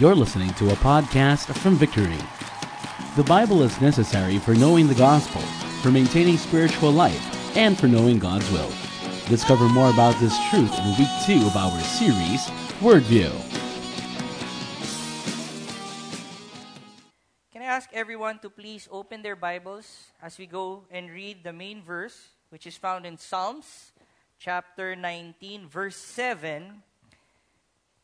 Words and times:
You're 0.00 0.16
listening 0.16 0.48
to 0.54 0.70
a 0.70 0.80
podcast 0.80 1.54
from 1.60 1.76
Victory. 1.76 2.16
The 3.16 3.28
Bible 3.28 3.62
is 3.62 3.82
necessary 3.82 4.38
for 4.38 4.54
knowing 4.54 4.88
the 4.88 4.94
gospel, 4.94 5.42
for 5.82 5.90
maintaining 5.90 6.38
spiritual 6.38 6.90
life, 6.90 7.20
and 7.54 7.78
for 7.78 7.86
knowing 7.86 8.18
God's 8.18 8.50
will. 8.50 8.72
Discover 9.28 9.68
more 9.68 9.90
about 9.90 10.18
this 10.18 10.32
truth 10.48 10.72
in 10.72 10.96
week 10.96 11.12
two 11.26 11.44
of 11.44 11.54
our 11.54 11.78
series, 11.82 12.48
Wordview. 12.80 13.28
Can 17.52 17.60
I 17.60 17.66
ask 17.66 17.90
everyone 17.92 18.38
to 18.38 18.48
please 18.48 18.88
open 18.90 19.20
their 19.20 19.36
Bibles 19.36 20.06
as 20.22 20.38
we 20.38 20.46
go 20.46 20.84
and 20.90 21.10
read 21.10 21.44
the 21.44 21.52
main 21.52 21.82
verse, 21.82 22.30
which 22.48 22.66
is 22.66 22.78
found 22.78 23.04
in 23.04 23.18
Psalms 23.18 23.92
chapter 24.38 24.96
19, 24.96 25.68
verse 25.68 25.96
7 25.96 26.84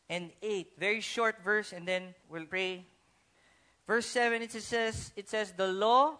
and 0.08 0.30
8. 0.42 0.72
Very 0.78 1.00
short 1.00 1.42
verse, 1.42 1.72
and 1.72 1.86
then 1.86 2.14
we'll 2.28 2.46
pray. 2.46 2.86
Verse 3.86 4.06
7, 4.06 4.42
it 4.42 4.52
says, 4.52 5.12
it 5.16 5.28
says, 5.28 5.52
The 5.52 5.68
law 5.68 6.16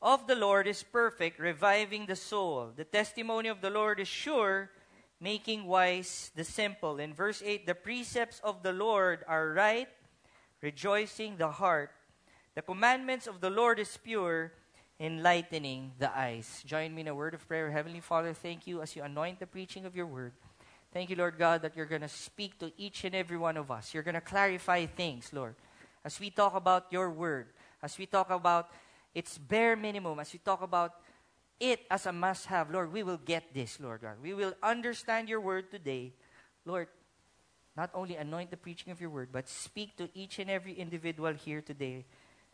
of 0.00 0.26
the 0.26 0.34
Lord 0.34 0.66
is 0.66 0.82
perfect, 0.82 1.38
reviving 1.38 2.06
the 2.06 2.16
soul. 2.16 2.70
The 2.74 2.84
testimony 2.84 3.48
of 3.48 3.60
the 3.60 3.70
Lord 3.70 4.00
is 4.00 4.08
sure, 4.08 4.70
making 5.20 5.66
wise 5.66 6.30
the 6.34 6.44
simple. 6.44 6.98
In 6.98 7.14
verse 7.14 7.42
8, 7.44 7.66
the 7.66 7.74
precepts 7.74 8.40
of 8.44 8.62
the 8.62 8.72
Lord 8.72 9.24
are 9.28 9.52
right, 9.52 9.88
rejoicing 10.60 11.36
the 11.36 11.50
heart. 11.50 11.90
The 12.54 12.62
commandments 12.62 13.26
of 13.26 13.40
the 13.40 13.50
Lord 13.50 13.78
is 13.78 13.96
pure, 13.96 14.52
enlightening 15.00 15.92
the 15.98 16.16
eyes. 16.16 16.62
Join 16.66 16.94
me 16.94 17.00
in 17.00 17.08
a 17.08 17.14
word 17.14 17.34
of 17.34 17.46
prayer. 17.48 17.70
Heavenly 17.70 18.00
Father, 18.00 18.32
thank 18.32 18.66
you 18.66 18.82
as 18.82 18.94
you 18.94 19.02
anoint 19.02 19.40
the 19.40 19.46
preaching 19.46 19.86
of 19.86 19.96
your 19.96 20.06
word. 20.06 20.32
Thank 20.92 21.08
you, 21.08 21.16
Lord 21.16 21.38
God, 21.38 21.62
that 21.62 21.74
you're 21.74 21.86
going 21.86 22.02
to 22.02 22.08
speak 22.08 22.58
to 22.58 22.70
each 22.76 23.04
and 23.04 23.14
every 23.14 23.38
one 23.38 23.56
of 23.56 23.70
us. 23.70 23.94
You're 23.94 24.02
going 24.02 24.14
to 24.14 24.20
clarify 24.20 24.84
things, 24.84 25.32
Lord. 25.32 25.54
As 26.04 26.20
we 26.20 26.28
talk 26.28 26.54
about 26.54 26.86
your 26.90 27.10
word, 27.10 27.46
as 27.82 27.96
we 27.96 28.04
talk 28.04 28.30
about 28.30 28.68
its 29.14 29.38
bare 29.38 29.74
minimum, 29.74 30.20
as 30.20 30.32
we 30.32 30.38
talk 30.38 30.60
about 30.60 30.94
it 31.58 31.80
as 31.90 32.04
a 32.06 32.12
must 32.12 32.46
have, 32.46 32.70
Lord, 32.70 32.92
we 32.92 33.02
will 33.02 33.20
get 33.24 33.54
this, 33.54 33.80
Lord 33.80 34.02
God. 34.02 34.16
We 34.22 34.34
will 34.34 34.52
understand 34.62 35.28
your 35.28 35.40
word 35.40 35.70
today. 35.70 36.12
Lord, 36.66 36.88
not 37.74 37.90
only 37.94 38.16
anoint 38.16 38.50
the 38.50 38.56
preaching 38.58 38.92
of 38.92 39.00
your 39.00 39.10
word, 39.10 39.28
but 39.32 39.48
speak 39.48 39.96
to 39.96 40.10
each 40.12 40.38
and 40.38 40.50
every 40.50 40.74
individual 40.74 41.32
here 41.32 41.62
today 41.62 42.04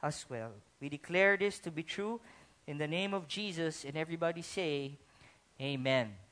as 0.00 0.25
well. 0.28 0.52
We 0.80 0.89
declare 0.89 1.36
this 1.36 1.58
to 1.61 1.73
be 1.73 1.83
true 1.83 2.20
in 2.69 2.78
the 2.78 2.86
name 2.86 3.14
of 3.14 3.27
Jesus, 3.27 3.84
and 3.84 3.97
everybody 3.97 4.42
say, 4.42 4.98
Amen. 5.61 6.27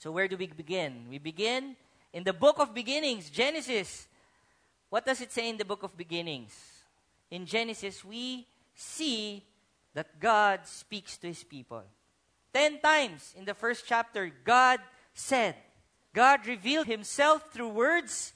So, 0.00 0.10
where 0.10 0.28
do 0.28 0.38
we 0.38 0.46
begin? 0.46 1.04
We 1.10 1.18
begin 1.18 1.76
in 2.14 2.24
the 2.24 2.32
book 2.32 2.58
of 2.58 2.72
beginnings, 2.72 3.28
Genesis. 3.28 4.08
What 4.88 5.04
does 5.04 5.20
it 5.20 5.30
say 5.30 5.50
in 5.50 5.58
the 5.58 5.64
book 5.66 5.82
of 5.82 5.94
beginnings? 5.94 6.56
In 7.30 7.44
Genesis, 7.44 8.02
we 8.02 8.46
see 8.74 9.44
that 9.92 10.18
God 10.18 10.60
speaks 10.64 11.18
to 11.18 11.26
his 11.26 11.44
people. 11.44 11.82
Ten 12.50 12.80
times 12.80 13.34
in 13.36 13.44
the 13.44 13.52
first 13.52 13.84
chapter, 13.86 14.32
God 14.42 14.80
said, 15.12 15.54
God 16.14 16.46
revealed 16.46 16.86
himself 16.86 17.52
through 17.52 17.68
words, 17.68 18.32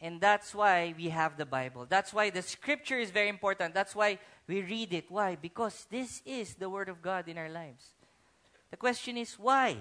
and 0.00 0.20
that's 0.20 0.52
why 0.52 0.94
we 0.98 1.10
have 1.10 1.36
the 1.36 1.46
Bible. 1.46 1.86
That's 1.88 2.12
why 2.12 2.30
the 2.30 2.42
scripture 2.42 2.98
is 2.98 3.12
very 3.12 3.28
important. 3.28 3.72
That's 3.72 3.94
why 3.94 4.18
we 4.48 4.62
read 4.62 4.92
it. 4.92 5.04
Why? 5.08 5.36
Because 5.40 5.86
this 5.88 6.22
is 6.26 6.56
the 6.56 6.68
Word 6.68 6.88
of 6.88 7.00
God 7.00 7.28
in 7.28 7.38
our 7.38 7.48
lives. 7.48 7.86
The 8.72 8.76
question 8.76 9.16
is, 9.16 9.38
why? 9.38 9.76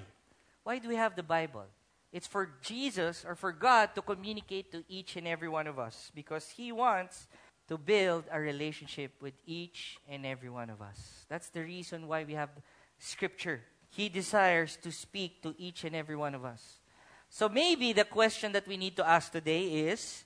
Why 0.64 0.80
do 0.80 0.88
we 0.88 0.96
have 0.96 1.16
the 1.16 1.24
Bible? 1.24 1.66
It's 2.12 2.28
for 2.28 2.50
Jesus 2.62 3.26
or 3.26 3.36
for 3.36 3.52
God 3.52 3.96
to 3.96 4.02
communicate 4.02 4.72
to 4.72 4.84
each 4.88 5.16
and 5.16 5.28
every 5.28 5.48
one 5.50 5.68
of 5.68 5.80
us 5.80 6.12
because 6.14 6.50
He 6.50 6.72
wants 6.72 7.28
to 7.68 7.78
build 7.78 8.26
a 8.32 8.40
relationship 8.40 9.14
with 9.22 9.34
each 9.46 9.98
and 10.10 10.26
every 10.26 10.50
one 10.50 10.70
of 10.70 10.82
us. 10.82 11.26
That's 11.30 11.50
the 11.50 11.62
reason 11.62 12.08
why 12.08 12.26
we 12.26 12.34
have 12.34 12.50
Scripture. 13.00 13.62
He 13.90 14.10
desires 14.10 14.78
to 14.84 14.92
speak 14.92 15.42
to 15.44 15.56
each 15.58 15.84
and 15.84 15.96
every 15.96 16.16
one 16.16 16.36
of 16.36 16.44
us. 16.44 16.80
So 17.30 17.48
maybe 17.48 17.94
the 17.94 18.04
question 18.04 18.52
that 18.52 18.68
we 18.68 18.76
need 18.76 18.98
to 18.98 19.08
ask 19.08 19.32
today 19.32 19.88
is 19.88 20.26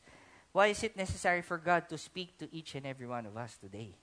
why 0.52 0.68
is 0.68 0.84
it 0.84 0.98
necessary 0.98 1.44
for 1.44 1.58
God 1.58 1.88
to 1.90 1.98
speak 1.98 2.40
to 2.40 2.50
each 2.54 2.74
and 2.74 2.86
every 2.88 3.06
one 3.06 3.28
of 3.28 3.38
us 3.38 3.58
today? 3.58 3.94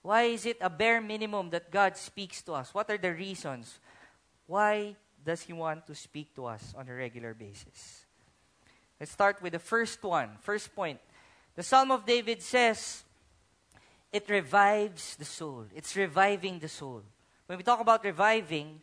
Why 0.00 0.22
is 0.22 0.46
it 0.46 0.56
a 0.62 0.70
bare 0.70 1.02
minimum 1.02 1.50
that 1.50 1.70
God 1.70 1.96
speaks 1.96 2.40
to 2.42 2.54
us? 2.54 2.72
What 2.72 2.88
are 2.88 2.96
the 2.96 3.12
reasons? 3.12 3.80
Why 4.46 4.96
does 5.24 5.42
He 5.42 5.52
want 5.52 5.86
to 5.86 5.94
speak 5.94 6.34
to 6.34 6.46
us 6.46 6.74
on 6.76 6.88
a 6.88 6.94
regular 6.94 7.34
basis? 7.34 8.04
Let's 8.98 9.12
start 9.12 9.40
with 9.42 9.52
the 9.52 9.58
first 9.58 10.02
one. 10.02 10.30
First 10.40 10.74
point. 10.74 11.00
The 11.56 11.62
Psalm 11.62 11.90
of 11.90 12.06
David 12.06 12.42
says, 12.42 13.02
it 14.12 14.28
revives 14.28 15.16
the 15.16 15.24
soul. 15.24 15.66
It's 15.74 15.96
reviving 15.96 16.58
the 16.58 16.68
soul. 16.68 17.02
When 17.46 17.58
we 17.58 17.64
talk 17.64 17.80
about 17.80 18.04
reviving 18.04 18.80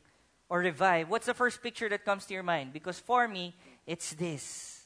or 0.49 0.59
revive, 0.59 1.09
what's 1.09 1.25
the 1.25 1.33
first 1.33 1.61
picture 1.61 1.89
that 1.89 2.05
comes 2.05 2.25
to 2.25 2.33
your 2.33 2.43
mind? 2.43 2.73
Because 2.73 2.99
for 2.99 3.27
me, 3.27 3.55
it's 3.85 4.13
this. 4.13 4.85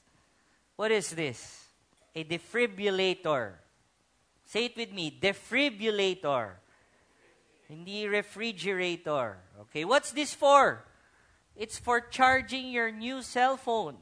What 0.76 0.92
is 0.92 1.12
this? 1.12 1.66
A 2.16 2.24
defibrillator. 2.24 3.54
Say 4.46 4.66
it 4.66 4.76
with 4.76 4.92
me 4.92 5.18
defibrillator. 5.22 6.52
Hindi 7.68 8.08
refrigerator. 8.08 9.38
Okay, 9.62 9.86
what's 9.86 10.12
this 10.12 10.34
for? 10.34 10.84
It's 11.56 11.78
for 11.78 12.02
charging 12.02 12.72
your 12.72 12.92
new 12.92 13.22
cell 13.22 13.58
phone. 13.58 13.98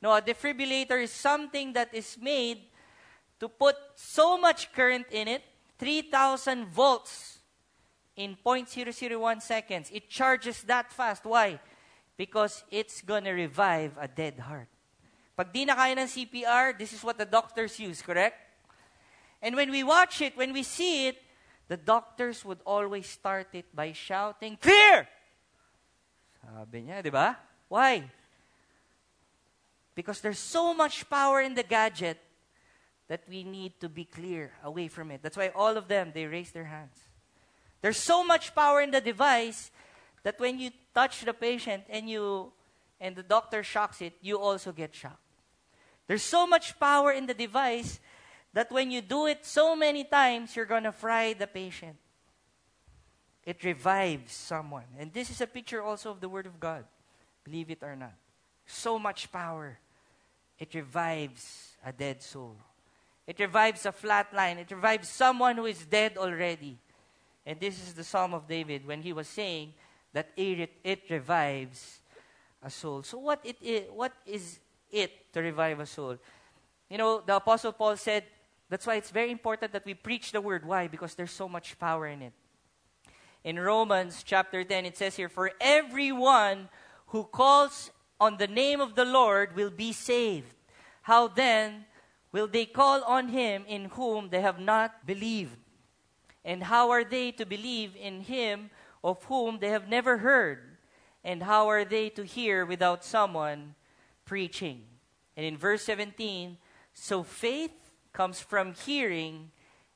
No, 0.00 0.12
a 0.12 0.22
defibrillator 0.22 1.02
is 1.02 1.10
something 1.10 1.72
that 1.72 1.92
is 1.92 2.16
made 2.20 2.60
to 3.40 3.48
put 3.48 3.76
so 3.94 4.38
much 4.38 4.72
current 4.72 5.06
in 5.10 5.28
it, 5.28 5.42
3,000 5.78 6.66
volts 6.66 7.38
in 8.16 8.36
0.001 8.44 9.42
seconds. 9.42 9.90
It 9.92 10.08
charges 10.08 10.62
that 10.64 10.92
fast. 10.92 11.24
Why? 11.24 11.60
Because 12.16 12.64
it's 12.70 13.00
gonna 13.00 13.32
revive 13.32 13.96
a 13.98 14.08
dead 14.08 14.38
heart. 14.38 14.68
Pag 15.36 15.52
di 15.52 15.64
na 15.64 15.78
kaya 15.78 15.94
ng 15.94 16.10
CPR, 16.10 16.74
this 16.76 16.92
is 16.92 17.02
what 17.02 17.16
the 17.16 17.24
doctors 17.24 17.78
use, 17.78 18.02
correct? 18.02 18.34
And 19.40 19.54
when 19.54 19.70
we 19.70 19.86
watch 19.86 20.20
it, 20.20 20.36
when 20.36 20.52
we 20.52 20.64
see 20.64 21.06
it, 21.06 21.22
the 21.68 21.76
doctors 21.76 22.44
would 22.44 22.58
always 22.66 23.06
start 23.06 23.54
it 23.54 23.70
by 23.74 23.92
shouting, 23.92 24.58
Clear! 24.60 25.06
Ah, 26.48 26.64
Sabi 26.64 26.88
niya, 26.88 27.04
di 27.04 27.10
ba? 27.10 27.36
Why? 27.68 28.08
Because 29.94 30.20
there's 30.20 30.38
so 30.38 30.72
much 30.72 31.08
power 31.10 31.40
in 31.40 31.54
the 31.54 31.62
gadget 31.62 32.18
that 33.08 33.22
we 33.28 33.44
need 33.44 33.80
to 33.80 33.88
be 33.88 34.04
clear 34.04 34.52
away 34.64 34.88
from 34.88 35.10
it. 35.10 35.20
That's 35.22 35.36
why 35.36 35.48
all 35.54 35.76
of 35.76 35.88
them, 35.88 36.12
they 36.14 36.26
raise 36.26 36.52
their 36.52 36.64
hands. 36.64 36.96
There's 37.80 37.96
so 37.96 38.24
much 38.24 38.54
power 38.54 38.80
in 38.80 38.90
the 38.90 39.00
device 39.00 39.70
that 40.22 40.40
when 40.40 40.58
you 40.58 40.70
touch 40.94 41.24
the 41.24 41.32
patient 41.32 41.84
and 41.88 42.08
you 42.08 42.52
and 43.00 43.14
the 43.14 43.22
doctor 43.22 43.62
shocks 43.62 44.00
it, 44.02 44.14
you 44.20 44.38
also 44.38 44.72
get 44.72 44.94
shocked. 44.94 45.22
There's 46.06 46.22
so 46.22 46.46
much 46.46 46.78
power 46.80 47.12
in 47.12 47.26
the 47.26 47.34
device 47.34 48.00
that 48.52 48.72
when 48.72 48.90
you 48.90 49.00
do 49.00 49.26
it 49.26 49.44
so 49.44 49.76
many 49.76 50.04
times, 50.04 50.56
you're 50.56 50.66
going 50.66 50.84
to 50.84 50.92
fry 50.92 51.34
the 51.34 51.46
patient. 51.46 51.96
It 53.48 53.64
revives 53.64 54.34
someone. 54.34 54.84
And 54.98 55.10
this 55.10 55.30
is 55.30 55.40
a 55.40 55.46
picture 55.46 55.80
also 55.80 56.10
of 56.10 56.20
the 56.20 56.28
Word 56.28 56.44
of 56.44 56.60
God. 56.60 56.84
Believe 57.44 57.70
it 57.70 57.78
or 57.80 57.96
not. 57.96 58.12
So 58.66 58.98
much 58.98 59.32
power. 59.32 59.78
It 60.58 60.74
revives 60.74 61.74
a 61.82 61.90
dead 61.90 62.22
soul. 62.22 62.56
It 63.26 63.40
revives 63.40 63.86
a 63.86 63.92
flat 63.92 64.34
line. 64.34 64.58
It 64.58 64.70
revives 64.70 65.08
someone 65.08 65.56
who 65.56 65.64
is 65.64 65.86
dead 65.86 66.18
already. 66.18 66.76
And 67.46 67.58
this 67.58 67.82
is 67.82 67.94
the 67.94 68.04
Psalm 68.04 68.34
of 68.34 68.46
David 68.46 68.86
when 68.86 69.00
he 69.00 69.14
was 69.14 69.26
saying 69.26 69.72
that 70.12 70.28
it, 70.36 70.70
it 70.84 71.04
revives 71.08 72.00
a 72.62 72.68
soul. 72.68 73.02
So 73.02 73.16
what 73.16 73.40
it 73.44 73.56
is, 73.62 73.84
what 73.90 74.12
is 74.26 74.60
it 74.92 75.32
to 75.32 75.40
revive 75.40 75.80
a 75.80 75.86
soul? 75.86 76.18
You 76.90 76.98
know, 76.98 77.22
the 77.24 77.36
Apostle 77.36 77.72
Paul 77.72 77.96
said, 77.96 78.24
that's 78.68 78.86
why 78.86 78.96
it's 78.96 79.10
very 79.10 79.30
important 79.30 79.72
that 79.72 79.86
we 79.86 79.94
preach 79.94 80.32
the 80.32 80.40
word. 80.42 80.66
Why? 80.66 80.86
Because 80.86 81.14
there's 81.14 81.30
so 81.30 81.48
much 81.48 81.78
power 81.78 82.08
in 82.08 82.20
it. 82.20 82.34
In 83.48 83.58
Romans 83.58 84.24
chapter 84.26 84.62
10, 84.62 84.84
it 84.84 84.98
says 84.98 85.16
here, 85.16 85.30
For 85.30 85.52
everyone 85.58 86.68
who 87.06 87.24
calls 87.24 87.90
on 88.20 88.36
the 88.36 88.46
name 88.46 88.78
of 88.78 88.94
the 88.94 89.06
Lord 89.06 89.56
will 89.56 89.70
be 89.70 89.94
saved. 89.94 90.52
How 91.00 91.28
then 91.28 91.86
will 92.30 92.46
they 92.46 92.66
call 92.66 93.02
on 93.04 93.28
him 93.28 93.64
in 93.66 93.86
whom 93.86 94.28
they 94.28 94.42
have 94.42 94.60
not 94.60 95.06
believed? 95.06 95.56
And 96.44 96.62
how 96.62 96.90
are 96.90 97.04
they 97.04 97.30
to 97.40 97.46
believe 97.46 97.96
in 97.96 98.20
him 98.20 98.68
of 99.02 99.24
whom 99.24 99.60
they 99.60 99.70
have 99.70 99.88
never 99.88 100.18
heard? 100.18 100.76
And 101.24 101.42
how 101.42 101.68
are 101.68 101.86
they 101.86 102.10
to 102.20 102.24
hear 102.24 102.66
without 102.66 103.02
someone 103.02 103.76
preaching? 104.26 104.82
And 105.38 105.46
in 105.46 105.56
verse 105.56 105.84
17, 105.84 106.58
so 106.92 107.22
faith 107.22 107.72
comes 108.12 108.42
from 108.42 108.74
hearing, 108.74 109.52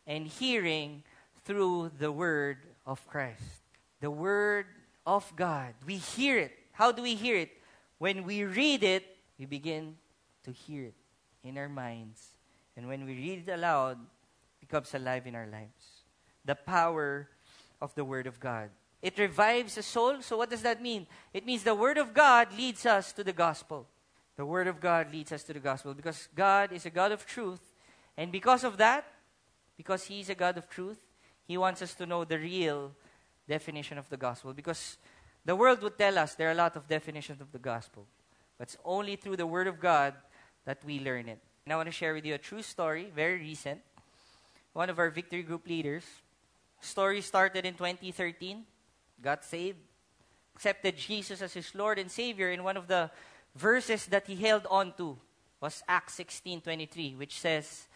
and 0.07 0.27
hearing 0.27 1.03
through 1.45 1.91
the 1.99 2.11
word 2.11 2.57
of 2.87 3.07
Christ. 3.07 3.63
The 4.01 4.11
Word 4.11 4.67
of 5.07 5.31
God. 5.37 5.75
We 5.87 5.97
hear 5.97 6.39
it. 6.39 6.53
How 6.73 6.93
do 6.93 7.03
we 7.03 7.15
hear 7.15 7.37
it? 7.37 7.51
When 7.99 8.25
we 8.25 8.45
read 8.45 8.83
it, 8.83 9.05
we 9.39 9.47
begin 9.47 9.97
to 10.45 10.53
hear 10.53 10.87
it 10.87 10.95
in 11.45 11.59
our 11.59 11.69
minds 11.69 12.35
And 12.77 12.89
when 12.89 13.05
we 13.05 13.13
read 13.13 13.45
it 13.47 13.53
aloud, 13.53 13.99
it 14.01 14.61
becomes 14.67 14.95
alive 14.95 15.27
in 15.27 15.35
our 15.35 15.47
lives. 15.47 16.09
The 16.45 16.55
power 16.55 17.29
of 17.81 17.95
the 17.95 18.05
Word 18.05 18.27
of 18.27 18.41
God. 18.41 18.71
It 19.03 19.19
revives 19.19 19.75
the 19.75 19.83
soul. 19.83 20.23
So, 20.23 20.39
what 20.39 20.49
does 20.49 20.63
that 20.63 20.81
mean? 20.81 21.07
It 21.35 21.45
means 21.45 21.65
the 21.65 21.75
Word 21.75 21.99
of 21.99 22.15
God 22.15 22.49
leads 22.57 22.87
us 22.87 23.13
to 23.13 23.25
the 23.25 23.33
gospel. 23.35 23.87
The 24.37 24.47
Word 24.47 24.69
of 24.69 24.81
God 24.81 25.13
leads 25.13 25.33
us 25.33 25.43
to 25.45 25.53
the 25.53 25.61
gospel 25.61 25.93
because 25.93 26.29
God 26.35 26.73
is 26.73 26.87
a 26.87 26.91
God 26.91 27.13
of 27.13 27.27
truth. 27.27 27.61
And 28.17 28.33
because 28.33 28.65
of 28.65 28.79
that, 28.79 29.05
because 29.77 30.05
He 30.05 30.21
is 30.21 30.31
a 30.31 30.35
God 30.35 30.57
of 30.57 30.69
truth, 30.69 30.99
He 31.47 31.57
wants 31.57 31.83
us 31.83 31.95
to 31.95 32.07
know 32.07 32.25
the 32.25 32.39
real 32.39 32.93
definition 33.49 33.99
of 33.99 34.09
the 34.09 34.17
gospel. 34.17 34.53
Because 34.53 34.99
the 35.45 35.57
world 35.57 35.83
would 35.83 35.99
tell 35.99 36.19
us 36.19 36.35
there 36.35 36.49
are 36.49 36.53
a 36.53 36.63
lot 36.63 36.77
of 36.77 36.89
definitions 36.89 37.41
of 37.41 37.53
the 37.53 37.59
gospel. 37.59 38.07
But 38.59 38.69
it's 38.69 38.77
only 38.85 39.17
through 39.17 39.37
the 39.37 39.47
Word 39.47 39.67
of 39.67 39.81
God 39.81 40.15
that 40.65 40.85
we 40.85 41.01
learn 41.01 41.29
it. 41.29 41.41
And 41.65 41.73
I 41.73 41.77
want 41.77 41.89
to 41.89 41.93
share 41.93 42.15
with 42.15 42.25
you 42.25 42.35
a 42.35 42.39
true 42.39 42.63
story, 42.63 43.09
very 43.15 43.39
recent. 43.39 43.81
One 44.73 44.91
of 44.91 44.99
our 44.99 45.11
victory 45.11 45.43
group 45.43 45.67
leaders. 45.67 46.05
Story 46.81 47.21
started 47.21 47.67
in 47.67 47.75
2013. 47.75 48.65
Got 49.23 49.45
saved, 49.45 49.79
accepted 50.57 50.97
Jesus 50.97 51.43
as 51.43 51.55
his 51.55 51.75
Lord 51.75 51.99
and 51.99 52.11
Savior. 52.11 52.51
In 52.51 52.65
one 52.65 52.77
of 52.77 52.89
the 52.89 53.11
verses 53.55 54.07
that 54.07 54.27
he 54.27 54.37
held 54.37 54.67
on 54.69 54.93
to 54.97 55.17
was 55.61 55.83
Acts 55.87 56.19
16:23, 56.19 57.17
which 57.17 57.39
says, 57.39 57.87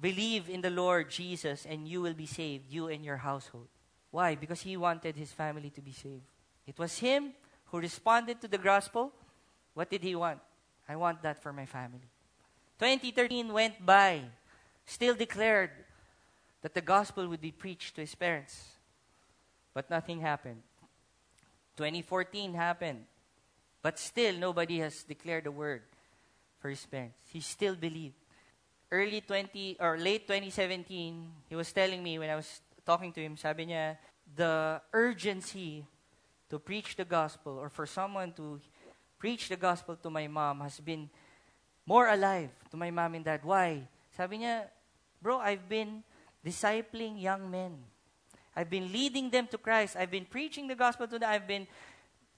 "Believe 0.00 0.48
in 0.48 0.60
the 0.60 0.70
Lord 0.70 1.10
Jesus, 1.10 1.64
and 1.64 1.88
you 1.88 2.02
will 2.02 2.14
be 2.14 2.26
saved, 2.26 2.70
you 2.70 2.88
and 2.88 3.04
your 3.04 3.18
household." 3.18 3.68
Why? 4.10 4.34
Because 4.34 4.62
he 4.62 4.76
wanted 4.76 5.16
his 5.16 5.32
family 5.32 5.70
to 5.70 5.80
be 5.80 5.92
saved. 5.92 6.24
It 6.66 6.78
was 6.78 6.98
him 6.98 7.34
who 7.66 7.80
responded 7.80 8.40
to 8.40 8.48
the 8.48 8.58
gospel. 8.58 9.12
What 9.74 9.90
did 9.90 10.02
he 10.02 10.14
want? 10.14 10.40
I 10.88 10.96
want 10.96 11.22
that 11.22 11.42
for 11.42 11.52
my 11.52 11.66
family. 11.66 12.08
2013 12.78 13.52
went 13.52 13.84
by, 13.84 14.22
still 14.84 15.14
declared 15.14 15.70
that 16.62 16.74
the 16.74 16.80
gospel 16.80 17.28
would 17.28 17.40
be 17.40 17.52
preached 17.52 17.94
to 17.94 18.00
his 18.00 18.14
parents. 18.14 18.76
But 19.74 19.90
nothing 19.90 20.20
happened. 20.20 20.62
2014 21.76 22.54
happened. 22.54 23.04
But 23.82 23.98
still, 23.98 24.34
nobody 24.36 24.78
has 24.78 25.02
declared 25.04 25.46
a 25.46 25.50
word 25.50 25.82
for 26.58 26.70
his 26.70 26.84
parents. 26.86 27.18
He 27.30 27.40
still 27.40 27.76
believed. 27.76 28.14
Early 28.90 29.20
20 29.20 29.78
or 29.80 29.98
late 29.98 30.28
2017, 30.28 31.48
he 31.48 31.56
was 31.56 31.72
telling 31.72 32.02
me 32.02 32.18
when 32.18 32.30
I 32.30 32.36
was 32.36 32.60
talking 32.84 33.12
to 33.12 33.20
him, 33.20 33.36
sabi 33.36 33.66
niya, 33.66 33.96
the 34.36 34.80
urgency 34.92 35.84
to 36.48 36.58
preach 36.58 36.94
the 36.94 37.04
gospel 37.04 37.58
or 37.58 37.68
for 37.68 37.86
someone 37.86 38.32
to 38.32 38.60
preach 39.18 39.48
the 39.48 39.56
gospel 39.56 39.96
to 39.96 40.10
my 40.10 40.28
mom 40.28 40.60
has 40.60 40.78
been 40.78 41.10
more 41.84 42.08
alive 42.08 42.50
to 42.70 42.76
my 42.76 42.90
mom 42.90 43.14
and 43.14 43.24
dad. 43.24 43.40
Why? 43.42 43.82
Sabi 44.16 44.38
niya, 44.38 44.70
bro, 45.20 45.38
I've 45.38 45.68
been 45.68 46.04
discipling 46.44 47.20
young 47.20 47.50
men. 47.50 47.74
I've 48.54 48.70
been 48.70 48.92
leading 48.92 49.30
them 49.30 49.48
to 49.48 49.58
Christ. 49.58 49.96
I've 49.96 50.10
been 50.10 50.24
preaching 50.24 50.66
the 50.66 50.74
gospel 50.74 51.06
to 51.08 51.18
them. 51.18 51.28
I've 51.28 51.46
been 51.46 51.66